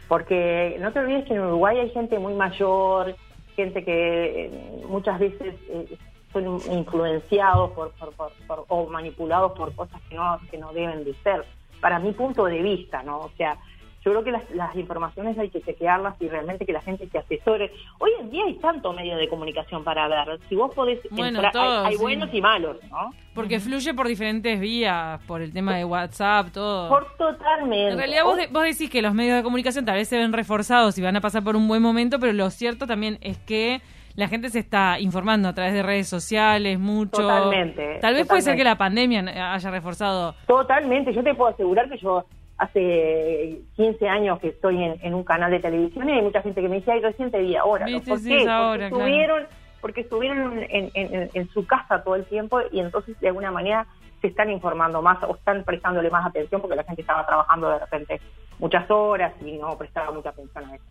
Porque 0.09 0.77
no 0.81 0.93
te 0.93 0.99
olvides 1.01 1.25
que 1.27 1.35
en 1.35 1.41
Uruguay 1.41 1.79
hay 1.79 1.91
gente 1.91 2.19
muy 2.19 2.35
mayor, 2.35 3.15
gente 3.57 3.85
que 3.85 4.47
eh, 4.47 4.83
muchas 4.89 5.19
veces 5.19 5.55
eh, 5.69 5.97
son 6.33 6.61
influenciados 6.71 7.71
por- 7.73 7.93
por- 7.93 8.65
o 8.69 8.87
manipulados 8.87 9.53
por 9.53 9.75
cosas 9.75 10.01
que 10.09 10.15
no, 10.17 10.39
que 10.51 10.59
no 10.59 10.73
deben 10.73 11.05
de 11.05 11.15
ser. 11.23 11.45
Para 11.81 11.99
mi 11.99 12.13
punto 12.13 12.45
de 12.45 12.61
vista, 12.63 13.03
¿no? 13.03 13.19
O 13.21 13.31
sea, 13.37 13.57
yo 14.05 14.11
creo 14.13 14.25
que 14.25 14.31
las, 14.31 14.49
las 14.53 14.75
informaciones 14.77 15.39
hay 15.39 15.51
que 15.51 15.61
chequearlas 15.61 16.15
y 16.21 16.29
realmente 16.29 16.65
que 16.65 16.73
la 16.73 16.81
gente 16.81 17.07
se 17.09 17.19
asesore. 17.19 17.71
Hoy 17.99 18.11
en 18.21 18.31
día 18.31 18.45
hay 18.47 18.55
tanto 18.55 18.93
medio 18.93 19.17
de 19.17 19.29
comunicación 19.29 19.85
para 19.85 20.09
ver. 20.09 20.39
Si 20.49 20.57
vos 20.57 20.75
podés 20.75 21.01
Bueno, 21.11 21.39
entrar- 21.41 21.47
hay- 21.47 21.53
todo, 21.53 21.85
hay, 21.87 21.97
sí. 21.97 22.03
buenos 22.03 22.31
y 22.33 22.41
malos, 22.41 22.77
¿no? 22.91 23.11
Porque 23.35 23.61
fluye 23.61 23.93
por 23.95 24.09
diferentes 24.09 24.59
vías, 24.59 25.21
por 25.27 25.43
el 25.43 25.53
tema 25.53 25.77
de 25.77 25.85
WhatsApp, 25.85 26.49
todo. 26.53 26.89
Por 26.89 27.07
totalmente. 27.17 27.91
En 27.93 27.99
realidad 27.99 28.25
vos, 28.25 28.37
de- 28.37 28.47
vos 28.47 28.63
decís 28.65 28.89
que 28.91 29.03
los 29.03 29.15
medios 29.15 29.37
de 29.37 29.43
comunicación 29.43 29.85
tal 29.85 29.97
vez 29.97 30.09
se 30.09 30.17
ven 30.19 30.33
reforzados 30.33 30.97
y 30.99 31.03
van 31.03 31.17
a 31.17 31.21
pasar 31.21 31.45
por 31.45 31.55
un 31.57 31.69
buen 31.69 31.83
momento, 31.83 32.19
pero 32.19 32.33
lo 32.33 32.49
cierto 32.51 32.87
también 32.87 33.19
es 33.21 33.39
que 33.39 33.81
la 34.17 34.27
gente 34.29 34.51
se 34.51 34.59
está 34.59 34.99
informando 34.99 35.49
a 35.49 35.55
través 35.55 35.73
de 35.73 35.83
redes 35.83 36.09
sociales 36.09 36.79
mucho. 36.79 37.23
Totalmente, 37.23 37.99
Tal 38.01 38.15
vez 38.15 38.27
puede 38.27 38.43
ser 38.43 38.57
que 38.57 38.65
la 38.65 38.77
pandemia 38.77 39.55
haya 39.55 39.71
reforzado. 39.71 40.35
Totalmente, 40.47 41.13
yo 41.13 41.23
te 41.23 41.35
puedo 41.35 41.51
asegurar 41.53 41.89
que 41.89 41.97
yo 41.99 42.25
hace 42.61 43.61
15 43.77 44.09
años 44.09 44.39
que 44.39 44.49
estoy 44.49 44.83
en, 44.83 44.97
en 45.03 45.15
un 45.15 45.25
canal 45.25 45.51
de 45.51 45.61
televisión 45.61 46.09
y 46.09 46.13
hay 46.13 46.23
mucha 46.23 46.43
gente 46.43 46.61
que 46.61 46.69
me 46.69 46.77
dice, 46.77 46.93
ay, 46.93 47.01
recién 47.01 47.31
te 47.31 47.41
vi 47.41 47.57
ahora. 47.57 47.87
¿no? 47.87 47.99
¿Por 47.99 48.05
qué? 48.05 48.11
Porque 48.39 48.49
ahora, 48.51 48.89
claro. 48.89 49.05
estuvieron, 49.05 49.47
porque 49.81 50.01
estuvieron 50.03 50.59
en, 50.69 50.91
en- 50.95 51.15
en- 51.15 51.31
en 51.33 51.49
su 51.51 51.67
casa 51.67 52.03
todo 52.05 52.15
el 52.17 52.25
tiempo 52.27 52.61
y 52.71 52.81
entonces 52.81 53.19
de 53.21 53.29
alguna 53.29 53.51
manera 53.51 53.87
se 54.21 54.27
están 54.27 54.51
informando 54.51 55.01
más 55.01 55.23
o 55.25 55.35
están 55.35 55.65
prestándole 55.65 56.11
más 56.11 56.27
atención 56.27 56.61
porque 56.61 56.77
la 56.77 56.85
gente 56.85 57.01
estaba 57.01 57.25
trabajando 57.27 57.71
de 57.71 57.79
repente 57.79 58.21
muchas 58.59 58.91
horas 58.91 59.33
y 59.45 59.53
no 59.57 59.77
prestaba 59.79 60.11
mucha 60.13 60.29
atención 60.31 60.65
a 60.71 60.75
eso. 60.75 60.85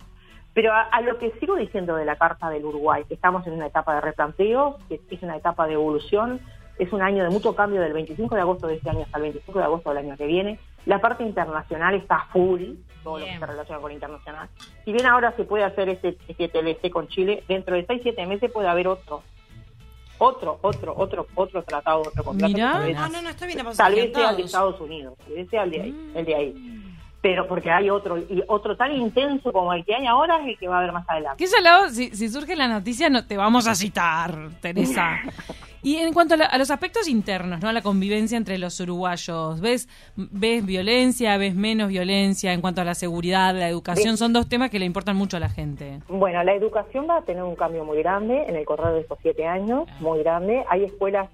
Pero 0.56 0.74
a, 0.74 0.82
a 0.82 1.02
lo 1.02 1.20
que 1.20 1.30
sigo 1.40 1.56
diciendo 1.56 1.96
de 1.96 2.06
la 2.06 2.16
Carta 2.16 2.50
del 2.50 2.66
Uruguay, 2.66 3.04
que 3.08 3.14
estamos 3.14 3.46
en 3.46 3.54
una 3.54 3.68
etapa 3.68 3.94
de 3.94 4.02
replanteo, 4.02 4.78
que 4.90 5.00
es 5.12 5.22
una 5.22 5.38
etapa 5.38 5.68
de 5.68 5.74
evolución, 5.74 6.40
es 6.80 6.92
un 6.92 7.04
año 7.04 7.24
de 7.24 7.30
mucho 7.30 7.56
cambio 7.56 7.82
del 7.82 7.94
25 7.94 8.34
de 8.34 8.42
agosto 8.42 8.66
de 8.68 8.76
este 8.76 8.90
año 8.90 9.02
hasta 9.02 9.18
el 9.18 9.24
25 9.24 9.60
de 9.60 9.66
agosto 9.66 9.90
del 9.90 10.00
año 10.00 10.18
que 10.18 10.26
viene. 10.26 10.60
La 10.86 11.00
parte 11.02 11.24
internacional 11.24 11.94
está 11.96 12.28
full, 12.32 12.62
todo 13.04 13.20
lo 13.20 13.26
que 13.26 13.32
se 13.40 13.46
relaciona 13.46 13.82
con 13.82 13.92
internacional. 13.92 14.50
Si 14.86 14.92
bien 14.92 15.06
ahora 15.06 15.34
se 15.36 15.44
puede 15.44 15.64
hacer 15.64 15.90
este, 15.90 16.18
este 16.28 16.48
TLC 16.48 16.90
con 16.92 17.08
Chile, 17.08 17.44
dentro 17.48 17.76
de 17.76 17.86
6-7 17.88 18.28
meses 18.28 18.52
puede 18.52 18.68
haber 18.68 18.88
otro. 18.88 19.24
Otro, 20.22 20.60
otro, 20.64 20.94
otro, 20.98 21.28
otro 21.36 21.64
tratado, 21.64 22.02
otro 22.02 22.24
contrato. 22.26 22.54
Mirá. 22.54 22.74
Tal 22.74 22.88
vez- 22.88 22.96
No, 22.98 23.08
no, 23.10 23.22
no, 23.22 23.30
está 23.30 23.46
bien. 23.46 23.58
Tal 23.78 23.96
vez 23.96 24.12
sea 24.14 24.30
el 24.32 24.36
de 24.38 24.44
Estados 24.44 24.82
Unidos, 24.82 25.18
tal 25.18 25.34
vez 25.34 25.50
sea 25.50 25.64
el 25.64 25.72
de 25.72 25.82
ahí, 25.82 26.12
el 26.16 26.26
de 26.26 26.36
ahí. 26.36 26.89
Pero 27.22 27.48
porque 27.48 27.70
hay 27.70 27.90
otro, 27.90 28.18
y 28.18 28.42
otro 28.48 28.78
tan 28.78 28.94
intenso 28.94 29.52
como 29.52 29.74
el 29.74 29.84
que 29.84 29.94
hay 29.94 30.06
ahora 30.08 30.40
es 30.42 30.48
el 30.50 30.58
que 30.58 30.68
va 30.70 30.76
a 30.76 30.80
haber 30.80 30.94
más 30.94 31.08
adelante. 31.10 31.38
Que 31.38 31.44
ese 31.46 31.62
lado, 31.62 31.90
si, 31.90 32.12
si 32.16 32.30
surge 32.30 32.56
la 32.56 32.68
noticia, 32.70 33.10
no 33.10 33.26
te 33.26 33.36
vamos 33.36 33.68
a 33.68 33.76
citar, 33.76 34.50
Teresa. 34.62 35.20
Y 35.82 35.96
en 35.96 36.12
cuanto 36.12 36.34
a, 36.34 36.38
la- 36.38 36.46
a 36.48 36.58
los 36.58 36.72
aspectos 36.72 37.08
internos, 37.08 37.62
¿no? 37.62 37.70
A 37.70 37.72
la 37.72 37.82
convivencia 37.82 38.38
entre 38.38 38.58
los 38.58 38.78
uruguayos, 38.82 39.62
¿ves, 39.62 39.88
¿ves 40.18 40.66
violencia, 40.66 41.38
ves 41.38 41.56
menos 41.56 41.88
violencia 41.88 42.52
en 42.52 42.60
cuanto 42.60 42.82
a 42.82 42.84
la 42.84 42.96
seguridad, 42.96 43.56
la 43.56 43.70
educación? 43.70 44.18
Son 44.18 44.34
dos 44.34 44.50
temas 44.50 44.70
que 44.72 44.78
le 44.78 44.84
importan 44.84 45.16
mucho 45.16 45.38
a 45.38 45.40
la 45.40 45.48
gente. 45.48 46.02
Bueno, 46.10 46.44
la 46.44 46.54
educación 46.54 47.08
va 47.10 47.20
a 47.20 47.22
tener 47.22 47.44
un 47.44 47.56
cambio 47.56 47.86
muy 47.86 47.98
grande 48.00 48.44
en 48.50 48.58
el 48.58 48.66
correr 48.66 48.94
de 48.94 49.00
estos 49.00 49.20
siete 49.22 49.48
años, 49.48 49.88
muy 50.02 50.20
grande. 50.20 50.66
Hay 50.70 50.84
escuelas 50.84 51.30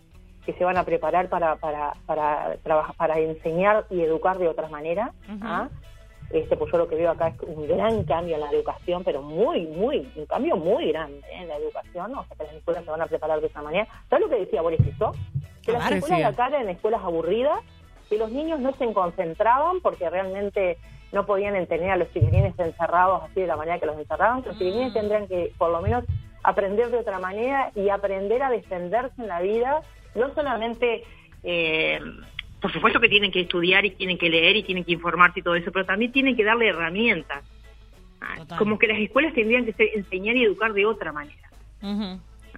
que 0.46 0.54
se 0.54 0.64
van 0.64 0.78
a 0.78 0.84
preparar 0.84 1.30
para 1.30 1.56
para 1.56 1.94
para 2.06 2.58
trabajar, 2.64 2.96
para 2.96 3.20
enseñar 3.20 3.86
y 3.90 4.02
educar 4.02 4.38
de 4.38 4.48
otra 4.48 4.70
manera. 4.70 5.12
¿ah? 5.42 5.70
Este, 6.32 6.58
pues 6.58 6.72
yo 6.72 6.80
lo 6.80 6.88
que 6.88 6.96
veo 6.96 7.12
acá 7.12 7.28
es 7.28 7.40
un 7.42 7.68
gran 7.68 8.04
cambio 8.04 8.36
en 8.36 8.42
la 8.42 8.50
educación, 8.50 9.04
pero 9.04 9.22
muy, 9.22 9.68
muy, 9.68 10.12
un 10.16 10.26
cambio 10.26 10.58
muy 10.58 10.92
grande 10.92 11.20
¿eh? 11.32 11.42
en 11.42 11.48
la 11.48 11.56
educación, 11.58 12.16
o 12.16 12.26
sea 12.26 12.36
que 12.36 12.44
las 12.46 12.54
escuelas 12.56 12.84
se 12.84 12.92
van 12.92 13.02
a 13.02 13.06
preparar 13.08 13.42
de 13.42 13.48
esa 13.48 13.62
manera. 13.62 13.88
¿Sabes 14.10 14.26
lo 14.26 14.30
que 14.30 14.40
decía 14.40 14.62
Boris 14.62 14.82
Piso? 14.82 15.12
Que 15.64 15.72
las 15.72 15.90
escuelas 15.92 16.20
de 16.20 16.26
acá 16.26 16.48
eran 16.48 16.68
escuelas 16.70 17.04
aburridas, 17.04 17.60
que 18.10 18.18
los 18.18 18.32
niños 18.32 18.60
no 18.60 18.74
se 18.74 18.92
concentraban 18.92 19.82
porque 19.82 20.10
realmente 20.10 20.78
no 21.12 21.26
podían 21.26 21.66
tener 21.68 21.92
a 21.92 21.98
los 21.98 22.12
chiquilines 22.12 22.58
encerrados 22.58 23.24
así 23.24 23.42
de 23.42 23.48
la 23.48 23.56
manera 23.56 23.80
que 23.80 23.86
los 23.86 23.98
encerraban, 23.98 24.42
que 24.42 24.50
los 24.50 24.58
chiquilines 24.58 24.94
tendrían 24.94 25.28
que 25.28 25.54
por 25.58 25.70
lo 25.70 25.82
menos 25.82 26.04
aprender 26.44 26.90
de 26.90 26.98
otra 26.98 27.20
manera 27.20 27.72
y 27.76 27.90
aprender 27.90 28.44
a 28.44 28.50
defenderse 28.50 29.22
en 29.22 29.28
la 29.28 29.42
vida, 29.42 29.82
no 30.16 30.34
solamente, 30.34 31.04
eh, 31.44 32.00
por 32.62 32.72
supuesto 32.72 33.00
que 33.00 33.10
tienen 33.10 33.32
que 33.32 33.42
estudiar 33.42 33.86
y 33.86 33.92
tienen 33.92 34.18
que 34.18 34.30
leer 34.30 34.56
y 34.56 34.64
tienen 34.64 34.84
que 34.84 34.94
informarse 34.94 35.40
y 35.40 35.44
todo 35.44 35.56
eso, 35.56 35.72
pero 35.72 35.86
también 35.86 36.12
tienen 36.12 36.36
que 36.36 36.44
darle 36.44 36.70
herramientas. 36.70 37.44
Ah, 38.22 38.36
Total. 38.38 38.58
Como 38.58 38.80
que 38.80 38.88
las 38.88 38.98
escuelas 39.00 39.34
tendrían 39.34 39.66
que 39.66 39.74
ser- 39.74 39.90
enseñar 39.94 40.36
y 40.36 40.44
educar 40.44 40.74
de 40.74 40.86
otra 40.86 41.12
manera. 41.12 41.50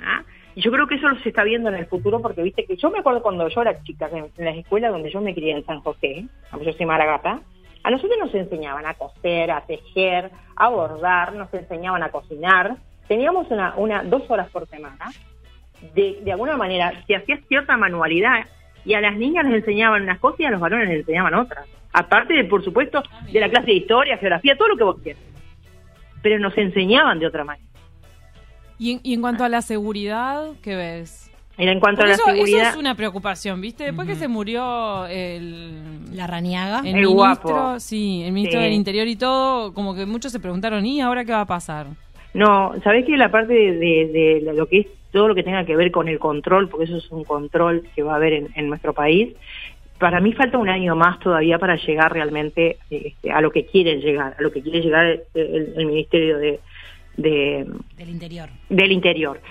¿ah? 0.02 0.24
Y 0.56 0.62
yo 0.62 0.72
creo 0.72 0.88
que 0.88 0.96
eso 0.96 1.08
se 1.22 1.30
está 1.30 1.44
viendo 1.44 1.70
en 1.70 1.76
el 1.76 1.86
futuro 1.88 2.22
porque 2.22 2.42
viste 2.42 2.66
que 2.66 2.78
yo 2.78 2.90
me 2.90 3.00
acuerdo 3.00 3.22
cuando 3.22 3.48
yo 3.48 3.62
era 3.62 3.84
chica, 3.84 4.10
en 4.12 4.30
en 4.38 4.46
las 4.46 4.56
escuelas 4.56 4.92
donde 4.92 5.12
yo 5.12 5.22
me 5.22 5.34
crié 5.36 5.52
en 5.52 5.66
San 5.66 5.82
José, 5.82 6.26
yo 6.64 6.74
soy 6.74 6.86
maragata, 6.86 7.42
a 7.84 7.92
nosotros 7.92 8.18
nos 8.20 8.34
enseñaban 8.34 8.86
a 8.86 8.94
coser, 8.96 9.52
a 9.52 9.62
tejer, 9.66 10.32
a 10.56 10.70
bordar, 10.70 11.34
nos 11.36 11.54
enseñaban 11.54 12.02
a 12.04 12.10
cocinar. 12.10 12.76
Teníamos 13.08 13.50
una, 13.52 13.76
una 13.78 14.04
dos 14.04 14.24
horas 14.30 14.50
por 14.50 14.68
semana. 14.68 15.10
De, 15.96 16.20
de 16.24 16.32
alguna 16.32 16.58
manera 16.58 16.92
se 17.06 17.16
hacía 17.16 17.40
cierta 17.48 17.78
manualidad 17.78 18.46
y 18.86 18.94
a 18.94 19.02
las 19.02 19.16
niñas 19.18 19.46
les 19.46 19.56
enseñaban 19.56 20.04
unas 20.04 20.20
cosas 20.20 20.40
y 20.40 20.46
a 20.46 20.52
los 20.52 20.60
varones 20.60 20.88
les 20.90 21.00
enseñaban 21.00 21.34
otras. 21.36 21.66
Aparte, 21.94 22.34
de, 22.34 22.44
por 22.46 22.64
supuesto, 22.64 23.04
de 23.32 23.40
la 23.40 23.50
clase 23.50 23.68
de 23.68 23.74
historia, 23.74 24.18
geografía, 24.18 24.56
todo 24.58 24.70
lo 24.70 24.78
que 24.78 24.84
vos 24.84 24.98
quieras. 25.02 25.22
Pero 26.22 26.40
nos 26.40 26.58
enseñaban 26.58 27.20
de 27.20 27.28
otra 27.28 27.44
manera. 27.44 27.66
Y 28.80 28.94
en, 28.94 29.00
y 29.04 29.14
en 29.14 29.22
cuanto 29.22 29.44
a 29.44 29.50
la 29.50 29.62
seguridad, 29.62 30.52
¿qué 30.62 30.76
ves? 30.76 31.32
Era 31.58 31.72
en 31.72 31.80
cuanto 31.80 32.02
Porque 32.02 32.14
a 32.14 32.16
la 32.18 32.22
eso, 32.22 32.26
seguridad. 32.32 32.62
eso 32.62 32.70
es 32.72 32.76
una 32.78 32.94
preocupación, 32.96 33.62
¿viste? 33.62 33.84
Después 33.86 34.08
que 34.08 34.14
se 34.16 34.28
murió 34.28 35.08
el, 35.08 36.16
La 36.16 36.28
raniaga. 36.28 36.80
el 36.82 36.88
El 36.88 36.94
ministro, 36.94 37.14
guapo. 37.16 37.80
sí, 37.80 38.22
el 38.24 38.32
ministro 38.32 38.60
Sí. 38.60 38.66
del 38.66 38.74
Interior 38.74 39.08
y 39.08 39.16
todo, 39.16 39.74
como 39.74 39.96
que 39.96 40.06
muchos 40.06 40.32
se 40.32 40.40
preguntaron, 40.40 40.86
¿y 40.86 41.02
ahora 41.02 41.26
qué 41.26 41.32
va 41.32 41.42
a 41.42 41.46
pasar? 41.48 41.88
No, 42.36 42.74
sabés 42.84 43.06
que 43.06 43.18
la 43.18 43.32
parte 43.32 43.54
de, 43.54 43.72
de- 43.78 44.42
de 44.46 44.54
lo 44.54 44.68
que 44.68 44.82
es 44.82 44.88
todo 45.18 45.28
lo 45.30 45.36
que 45.36 45.42
tenga 45.44 45.66
que 45.66 45.76
ver 45.76 45.90
con 45.90 46.08
el 46.08 46.20
control, 46.20 46.70
porque 46.70 46.86
eso 46.86 46.98
es 46.98 47.10
un 47.12 47.24
control 47.24 47.84
que 47.96 48.04
va 48.04 48.14
a 48.14 48.16
haber 48.18 48.34
en, 48.34 48.50
en 48.56 48.70
nuestro 48.70 48.94
país, 48.94 49.36
para 49.98 50.20
mí 50.22 50.32
falta 50.34 50.60
un 50.60 50.70
año 50.70 50.96
más 50.96 51.20
todavía 51.20 51.58
para 51.58 51.76
llegar 51.76 52.14
realmente 52.14 52.78
este, 52.92 53.32
a 53.32 53.42
lo 53.42 53.50
que 53.50 53.66
quieren 53.66 54.00
llegar, 54.00 54.36
a 54.38 54.42
lo 54.44 54.52
que 54.52 54.62
quiere 54.62 54.82
llegar 54.82 55.06
el, 55.08 55.22
el- 55.34 55.74
el 55.76 55.86
Ministerio 55.88 56.38
de, 56.38 56.60
de- 57.18 57.66
Del 57.98 58.10
interior. 58.10 58.50
del 58.70 58.92
Interior. 58.92 59.42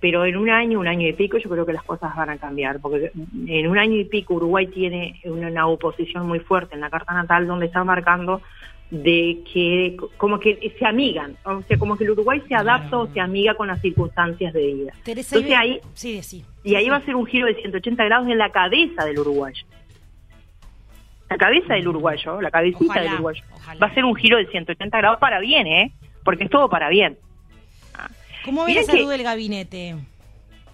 Pero 0.00 0.26
en 0.26 0.36
un 0.36 0.50
año, 0.50 0.78
un 0.78 0.86
año 0.88 1.08
y 1.08 1.14
pico, 1.14 1.38
yo 1.38 1.48
creo 1.48 1.64
que 1.64 1.72
las 1.72 1.84
cosas 1.84 2.14
van 2.14 2.28
a 2.28 2.36
cambiar, 2.36 2.80
porque 2.80 3.10
en 3.48 3.66
un 3.66 3.78
año 3.78 3.96
y 3.96 4.04
pico 4.04 4.34
Uruguay 4.34 4.66
tiene 4.66 5.18
una, 5.24 5.48
una 5.48 5.66
oposición 5.66 6.28
muy 6.28 6.40
fuerte 6.40 6.74
en 6.74 6.82
la 6.82 6.90
Carta 6.90 7.14
Natal 7.14 7.46
donde 7.46 7.64
está 7.64 7.82
marcando 7.84 8.42
de 8.90 9.42
que 9.52 9.96
como 10.16 10.38
que 10.38 10.74
se 10.78 10.86
amigan, 10.86 11.36
o 11.44 11.62
sea, 11.62 11.78
como 11.78 11.96
que 11.96 12.04
el 12.04 12.10
Uruguay 12.10 12.42
se 12.46 12.54
adapta 12.54 12.98
o 12.98 13.06
se 13.08 13.20
amiga 13.20 13.54
con 13.54 13.66
las 13.68 13.80
circunstancias 13.80 14.52
de 14.52 14.66
vida. 14.74 14.92
Teresa, 15.02 15.36
Entonces 15.36 15.58
ahí, 15.58 15.80
Sí, 15.94 16.22
sí. 16.22 16.44
y 16.62 16.74
ahí 16.76 16.88
va 16.88 16.96
a 16.96 17.04
ser 17.04 17.16
un 17.16 17.26
giro 17.26 17.46
de 17.46 17.54
180 17.56 18.04
grados 18.04 18.28
en 18.28 18.38
la 18.38 18.50
cabeza 18.50 19.04
del 19.04 19.18
uruguayo. 19.18 19.64
La 21.30 21.36
cabeza 21.38 21.74
del 21.74 21.88
uruguayo, 21.88 22.40
la 22.40 22.50
cabecita 22.50 22.84
Ojalá, 22.84 23.02
del 23.04 23.14
uruguayo. 23.14 23.42
ojalá. 23.54 23.80
Va 23.80 23.86
a 23.88 23.94
ser 23.94 24.04
un 24.04 24.14
giro 24.14 24.36
de 24.36 24.46
180 24.46 24.98
grados 24.98 25.18
para 25.18 25.40
bien, 25.40 25.66
¿eh? 25.66 25.92
Porque 26.22 26.44
es 26.44 26.50
todo 26.50 26.68
para 26.68 26.88
bien. 26.88 27.16
¿Cómo 28.44 28.64
ve 28.66 28.74
la 28.74 28.80
que- 28.80 28.86
salud 28.86 29.10
del 29.10 29.22
gabinete? 29.22 29.96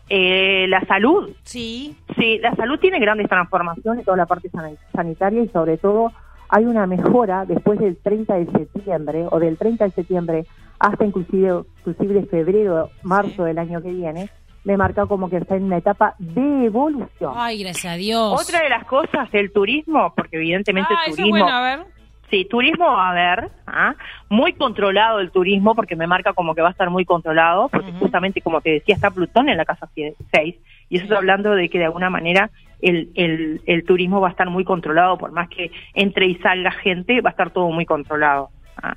Eh, 0.08 0.66
la 0.68 0.80
salud, 0.86 1.30
Sí. 1.44 1.94
Sí, 2.18 2.38
la 2.38 2.54
salud 2.56 2.80
tiene 2.80 2.98
grandes 2.98 3.28
transformaciones, 3.28 4.04
toda 4.04 4.16
la 4.16 4.26
parte 4.26 4.50
san- 4.50 4.76
sanitaria 4.92 5.44
y 5.44 5.48
sobre 5.50 5.78
todo 5.78 6.12
hay 6.50 6.64
una 6.64 6.86
mejora 6.86 7.44
después 7.46 7.78
del 7.78 7.96
30 7.96 8.34
de 8.34 8.46
septiembre 8.46 9.26
o 9.30 9.38
del 9.38 9.56
30 9.56 9.84
de 9.84 9.90
septiembre 9.90 10.46
hasta 10.78 11.04
inclusive, 11.04 11.62
inclusive 11.78 12.26
febrero, 12.26 12.90
marzo 13.02 13.44
del 13.44 13.58
año 13.58 13.82
que 13.82 13.90
viene, 13.90 14.30
me 14.64 14.76
marca 14.76 15.06
como 15.06 15.28
que 15.30 15.36
está 15.38 15.56
en 15.56 15.64
una 15.64 15.78
etapa 15.78 16.14
de 16.18 16.66
evolución. 16.66 17.32
Ay, 17.36 17.62
gracias 17.62 17.92
a 17.94 17.96
Dios. 17.96 18.40
Otra 18.40 18.62
de 18.62 18.68
las 18.68 18.84
cosas, 18.84 19.28
el 19.32 19.52
turismo, 19.52 20.12
porque 20.16 20.36
evidentemente 20.36 20.92
Ah, 20.92 21.02
el 21.06 21.12
eso 21.12 21.22
es 21.22 21.28
turismo... 21.28 21.44
bueno, 21.44 21.56
a 21.56 21.62
ver. 21.62 21.86
Sí, 22.30 22.46
turismo 22.48 22.84
va 22.86 23.08
a 23.08 23.10
haber, 23.10 23.50
¿ah? 23.66 23.94
muy 24.28 24.52
controlado 24.52 25.18
el 25.18 25.32
turismo, 25.32 25.74
porque 25.74 25.96
me 25.96 26.06
marca 26.06 26.32
como 26.32 26.54
que 26.54 26.62
va 26.62 26.68
a 26.68 26.70
estar 26.70 26.88
muy 26.88 27.04
controlado, 27.04 27.68
porque 27.68 27.90
justamente, 27.92 28.40
como 28.40 28.60
te 28.60 28.70
decía, 28.70 28.94
está 28.94 29.10
Plutón 29.10 29.48
en 29.48 29.56
la 29.56 29.64
casa 29.64 29.88
6, 29.94 30.54
y 30.90 30.96
eso 30.96 31.04
está 31.04 31.16
hablando 31.16 31.52
de 31.52 31.68
que 31.70 31.78
de 31.78 31.86
alguna 31.86 32.10
manera 32.10 32.50
el, 32.82 33.10
el, 33.14 33.62
el 33.66 33.84
turismo 33.84 34.20
va 34.20 34.28
a 34.28 34.30
estar 34.32 34.50
muy 34.50 34.64
controlado, 34.64 35.16
por 35.16 35.32
más 35.32 35.48
que 35.48 35.70
entre 35.94 36.26
y 36.26 36.34
salga 36.36 36.72
gente, 36.72 37.20
va 37.22 37.30
a 37.30 37.32
estar 37.32 37.50
todo 37.50 37.70
muy 37.70 37.86
controlado. 37.86 38.50
¿ah? 38.82 38.96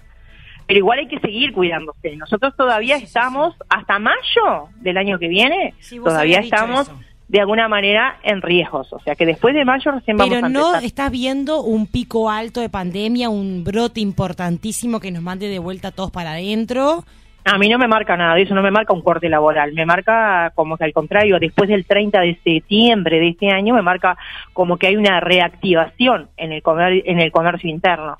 Pero 0.68 0.78
igual 0.80 1.00
hay 1.00 1.08
que 1.08 1.20
seguir 1.20 1.54
cuidándose. 1.54 2.16
Nosotros 2.18 2.56
todavía 2.58 2.96
Sí, 2.96 3.02
sí, 3.02 3.06
estamos, 3.08 3.56
hasta 3.70 4.00
mayo 4.00 4.70
del 4.82 4.98
año 4.98 5.20
que 5.20 5.28
viene, 5.28 5.74
Sí, 5.80 5.98
todavía 6.00 6.40
estamos 6.40 6.92
de 7.28 7.40
alguna 7.40 7.68
manera 7.68 8.18
en 8.24 8.42
riesgos. 8.42 8.92
O 8.94 9.00
sea 9.00 9.16
que 9.16 9.26
después 9.26 9.54
de 9.54 9.66
mayo 9.66 9.92
recién 9.92 10.18
vamos 10.18 10.34
Pero 10.34 10.46
a 10.46 10.50
no 10.50 10.60
empezar. 10.68 10.84
estás 10.86 11.12
viendo 11.12 11.62
un 11.62 11.88
pico 11.88 12.30
alto 12.30 12.62
de 12.62 12.70
pandemia, 12.70 13.30
un 13.30 13.64
brote 13.64 14.00
importantísimo 14.00 15.00
que 15.00 15.12
nos 15.12 15.22
mande 15.24 15.48
de 15.50 15.60
vuelta 15.60 15.92
todos 15.92 16.12
para 16.12 16.32
adentro. 16.34 17.04
A 17.46 17.58
mí 17.58 17.68
no 17.68 17.78
me 17.78 17.88
marca 17.88 18.16
nada 18.16 18.36
de 18.36 18.44
eso, 18.44 18.56
no 18.56 18.62
me 18.62 18.72
marca 18.72 18.94
un 18.94 19.02
corte 19.02 19.28
laboral, 19.28 19.74
me 19.74 19.86
marca 19.86 20.52
como 20.56 20.78
que 20.78 20.86
al 20.86 20.94
contrario, 20.94 21.40
después 21.40 21.70
del 21.70 21.86
30 21.86 22.22
de 22.22 22.40
septiembre 22.44 23.20
de 23.20 23.30
este 23.30 23.50
año, 23.52 23.74
me 23.74 23.82
marca 23.82 24.18
como 24.54 24.78
que 24.78 24.88
hay 24.88 24.96
una 24.96 25.20
reactivación 25.20 26.30
en 26.38 26.54
el, 26.54 26.62
comer- 26.64 27.04
en 27.06 27.20
el 27.20 27.32
comercio 27.32 27.70
interno. 27.70 28.18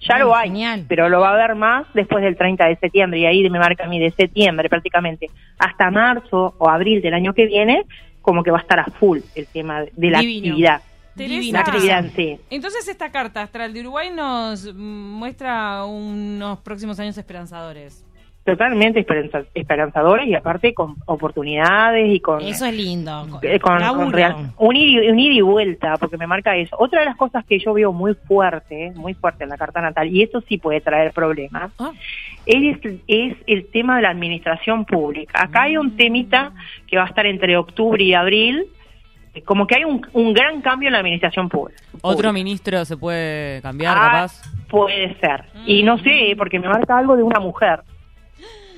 Ya 0.00 0.16
Ah, 0.16 0.18
lo 0.18 0.34
hay, 0.36 0.48
genial. 0.48 0.84
pero 0.88 1.08
lo 1.08 1.20
va 1.20 1.30
a 1.30 1.34
haber 1.34 1.54
más 1.54 1.86
después 1.94 2.22
del 2.24 2.36
30 2.36 2.66
de 2.66 2.76
septiembre 2.76 3.20
y 3.20 3.24
ahí 3.26 3.48
me 3.48 3.58
marca 3.58 3.84
a 3.84 3.88
mí 3.88 3.98
de 4.00 4.10
septiembre 4.10 4.68
prácticamente 4.68 5.30
hasta 5.58 5.90
marzo 5.90 6.54
o 6.58 6.68
abril 6.68 7.00
del 7.00 7.14
año 7.14 7.32
que 7.32 7.46
viene, 7.46 7.84
como 8.20 8.42
que 8.42 8.50
va 8.50 8.58
a 8.58 8.62
estar 8.62 8.80
a 8.80 8.84
full 8.86 9.20
el 9.36 9.46
tema 9.46 9.82
de 9.92 10.10
la 10.10 10.18
Divino. 10.18 10.48
actividad. 10.48 10.82
Teresa, 11.16 11.52
La 11.52 11.60
actividad 11.60 11.98
en 12.06 12.10
sí. 12.12 12.38
Entonces 12.50 12.88
esta 12.88 13.12
carta 13.12 13.42
astral 13.42 13.72
de 13.74 13.80
Uruguay 13.80 14.10
nos 14.14 14.74
muestra 14.74 15.84
unos 15.84 16.58
próximos 16.60 16.98
años 17.00 17.16
esperanzadores. 17.18 18.04
Totalmente 18.44 18.98
esperanza- 18.98 19.44
esperanzadores 19.54 20.26
y 20.26 20.34
aparte 20.34 20.74
con 20.74 20.96
oportunidades 21.06 22.12
y 22.12 22.18
con... 22.18 22.40
Eso 22.40 22.66
es 22.66 22.74
lindo. 22.74 23.38
Eh, 23.40 23.60
con, 23.60 23.78
real- 24.12 24.50
un, 24.58 24.74
ida, 24.76 25.04
y- 25.04 25.08
un 25.10 25.18
ida 25.20 25.34
y 25.34 25.40
vuelta, 25.42 25.94
porque 25.96 26.16
me 26.16 26.26
marca 26.26 26.56
eso. 26.56 26.74
Otra 26.78 27.00
de 27.00 27.06
las 27.06 27.16
cosas 27.16 27.44
que 27.44 27.60
yo 27.60 27.72
veo 27.72 27.92
muy 27.92 28.14
fuerte, 28.14 28.92
muy 28.96 29.14
fuerte 29.14 29.44
en 29.44 29.50
la 29.50 29.56
carta 29.56 29.80
natal, 29.80 30.08
y 30.08 30.22
esto 30.22 30.40
sí 30.48 30.58
puede 30.58 30.80
traer 30.80 31.12
problemas, 31.12 31.70
Ah, 31.78 31.92
es, 32.44 32.78
es 33.06 33.36
el 33.46 33.66
tema 33.70 33.96
de 33.96 34.02
la 34.02 34.10
administración 34.10 34.84
pública. 34.86 35.40
Acá 35.40 35.62
hay 35.62 35.76
un 35.76 35.96
temita 35.96 36.50
que 36.88 36.96
va 36.96 37.04
a 37.04 37.06
estar 37.08 37.26
entre 37.26 37.56
octubre 37.56 38.02
y 38.02 38.12
abril, 38.12 38.64
eh, 39.34 39.42
como 39.42 39.68
que 39.68 39.76
hay 39.76 39.84
un, 39.84 40.04
un 40.14 40.32
gran 40.34 40.60
cambio 40.62 40.88
en 40.88 40.94
la 40.94 40.98
administración 40.98 41.48
pública. 41.48 41.80
¿Otro 42.00 42.32
ministro 42.32 42.84
se 42.84 42.96
puede 42.96 43.62
cambiar, 43.62 43.96
Ah, 43.96 44.00
capaz? 44.10 44.42
Puede 44.68 45.14
ser. 45.20 45.44
Y 45.64 45.84
no 45.84 45.96
sé, 45.98 46.34
porque 46.36 46.58
me 46.58 46.68
marca 46.68 46.98
algo 46.98 47.14
de 47.16 47.22
una 47.22 47.38
mujer. 47.38 47.82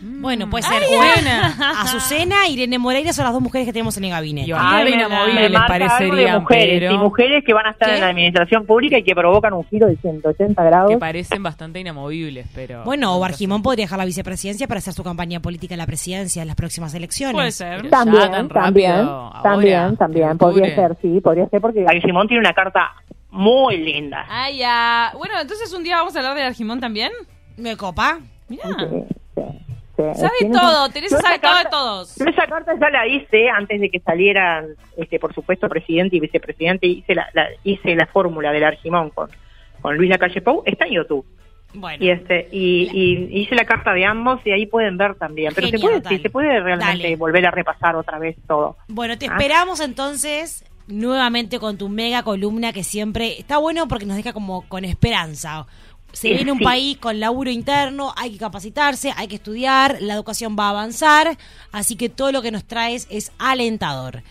Bueno, 0.07 0.51
puede 0.51 0.63
ser 0.65 0.83
o 0.83 1.03
Azucena, 1.83 2.47
Irene 2.49 2.79
Moreira 2.79 3.13
son 3.13 3.25
las 3.25 3.33
dos 3.33 3.43
mujeres 3.43 3.67
que 3.67 3.73
tenemos 3.73 3.97
en 3.97 4.05
el 4.05 4.11
gabinete. 4.11 4.49
Y 4.49 4.53
bastante 4.53 4.85
me- 4.85 4.91
inamovible 4.97 5.35
me 5.35 5.49
les 5.49 5.59
marca 5.59 5.75
algo 5.75 5.85
de 5.85 5.89
parecería, 5.99 6.39
mujeres, 6.41 6.67
pero 6.81 6.93
y 6.93 6.99
mujeres 6.99 7.45
que 7.45 7.55
van 7.55 7.67
a 7.67 7.71
estar 7.71 7.89
¿Qué? 7.89 7.95
en 7.97 8.01
la 8.03 8.09
administración 8.09 8.67
pública 8.67 8.99
y 8.99 9.03
que 9.03 9.15
provocan 9.15 9.53
un 9.55 9.65
giro 9.67 9.87
de 9.87 9.97
180 9.97 10.63
grados. 10.65 10.91
que 10.91 10.99
parecen 10.99 11.43
bastante 11.43 11.81
inamovibles, 11.81 12.47
pero... 12.55 12.85
Bueno, 12.85 13.17
o 13.17 13.21
Barjimón 13.21 13.63
podría 13.63 13.85
dejar 13.85 13.99
la 13.99 14.05
vicepresidencia 14.05 14.67
para 14.69 14.79
hacer 14.79 14.93
su 14.95 15.03
campaña 15.05 15.41
política 15.41 15.75
en 15.75 15.79
la 15.79 15.87
presidencia 15.87 16.43
en 16.43 16.49
las 16.49 16.57
próximas 16.57 16.95
elecciones. 16.95 17.35
Puede 17.35 17.53
ser. 17.53 17.77
Pero 17.79 17.91
También, 17.91 18.31
tan 18.31 18.49
también, 18.49 18.93
rápido, 18.93 19.11
ahora, 19.13 19.43
también, 19.43 19.97
también, 19.97 20.39
podría 20.39 20.75
ser, 20.75 20.97
sí, 21.01 21.21
podría 21.21 21.49
ser 21.49 21.61
porque 21.61 21.85
Simón 22.05 22.29
tiene 22.29 22.41
una 22.41 22.53
carta 22.53 22.93
muy 23.31 23.79
linda. 23.79 24.25
Ah, 24.29 24.51
ya. 24.51 25.13
Bueno, 25.17 25.35
entonces 25.41 25.73
un 25.73 25.83
día 25.83 25.97
vamos 25.97 26.15
a 26.15 26.19
hablar 26.19 26.35
de 26.35 26.43
Argimón 26.43 26.81
también. 26.81 27.11
¿Me 27.57 27.77
copa? 27.77 28.19
Mirá. 28.49 28.65
Sí, 28.79 29.05
sí, 29.35 29.43
sí. 29.97 30.03
Sabe 30.21 30.53
todo, 30.53 30.89
Teresa 30.91 31.19
sabe 31.21 31.39
todo 31.39 31.51
de 31.55 31.63
carta- 31.63 31.71
todos. 31.71 32.17
Yo 32.17 32.25
esa 32.27 32.47
carta 32.47 32.73
ya 32.81 32.91
la 32.91 33.07
hice 33.07 33.49
antes 33.49 33.81
de 33.81 33.91
que 33.91 34.01
salieran, 34.01 34.69
este, 34.97 35.19
por 35.19 35.35
supuesto, 35.35 35.69
presidente 35.69 36.17
y 36.17 36.21
vicepresidente, 36.21 36.87
hice 36.87 37.15
la, 37.15 37.29
la- 37.33 37.49
hice 37.65 37.95
la 37.95 38.07
fórmula 38.07 38.53
del 38.53 38.65
Argimón 38.65 39.11
con, 39.11 39.31
con 39.81 39.97
Luis 39.97 40.11
Lacalle 40.11 40.41
Pou, 40.43 40.63
está 40.67 40.87
en 40.87 40.93
YouTube. 40.95 41.25
Bueno. 41.77 42.05
Y 42.05 42.11
este 42.11 42.49
y, 42.53 42.89
y 42.93 43.41
hice 43.43 43.57
la 43.57 43.65
carta 43.65 43.93
de 43.93 44.05
ambos 44.05 44.41
y 44.45 44.53
ahí 44.53 44.65
pueden 44.67 44.97
ver 44.97 45.17
también. 45.17 45.53
Pero 45.57 45.67
se 45.69 45.79
puede, 45.81 46.01
sí, 46.09 46.19
se 46.19 46.31
puede 46.31 46.61
realmente 46.61 47.03
Dale. 47.03 47.17
volver 47.17 47.45
a 47.47 47.51
repasar 47.51 47.97
otra 47.97 48.21
vez 48.21 48.37
todo. 48.47 48.77
Bueno, 48.87 49.19
te 49.19 49.27
Ah. 49.27 49.31
esperamos 49.33 49.81
entonces 49.81 50.65
nuevamente 50.87 51.59
con 51.59 51.77
tu 51.77 51.89
mega 51.89 52.23
columna 52.23 52.73
que 52.73 52.85
siempre 52.85 53.39
está 53.41 53.59
bueno 53.59 53.89
porque 53.89 54.07
nos 54.07 54.17
deja 54.17 54.33
como 54.33 54.69
con 54.69 54.85
esperanza. 54.85 55.67
Se 56.15 56.31
viene 56.31 56.51
un 56.51 56.59
sí. 56.59 56.65
país 56.65 56.97
con 56.97 57.21
laburo 57.21 57.51
interno, 57.51 58.15
hay 58.17 58.33
que 58.33 58.39
capacitarse, 58.39 59.13
hay 59.17 59.29
que 59.29 59.37
estudiar, 59.37 59.99
la 60.01 60.15
educación 60.15 60.57
va 60.59 60.67
a 60.67 60.71
avanzar, 60.71 61.37
así 61.71 61.95
que 61.95 62.09
todo 62.09 62.33
lo 62.33 62.41
que 62.41 62.51
nos 62.51 62.65
traes 62.65 63.07
es 63.11 63.31
alentador. 63.39 64.25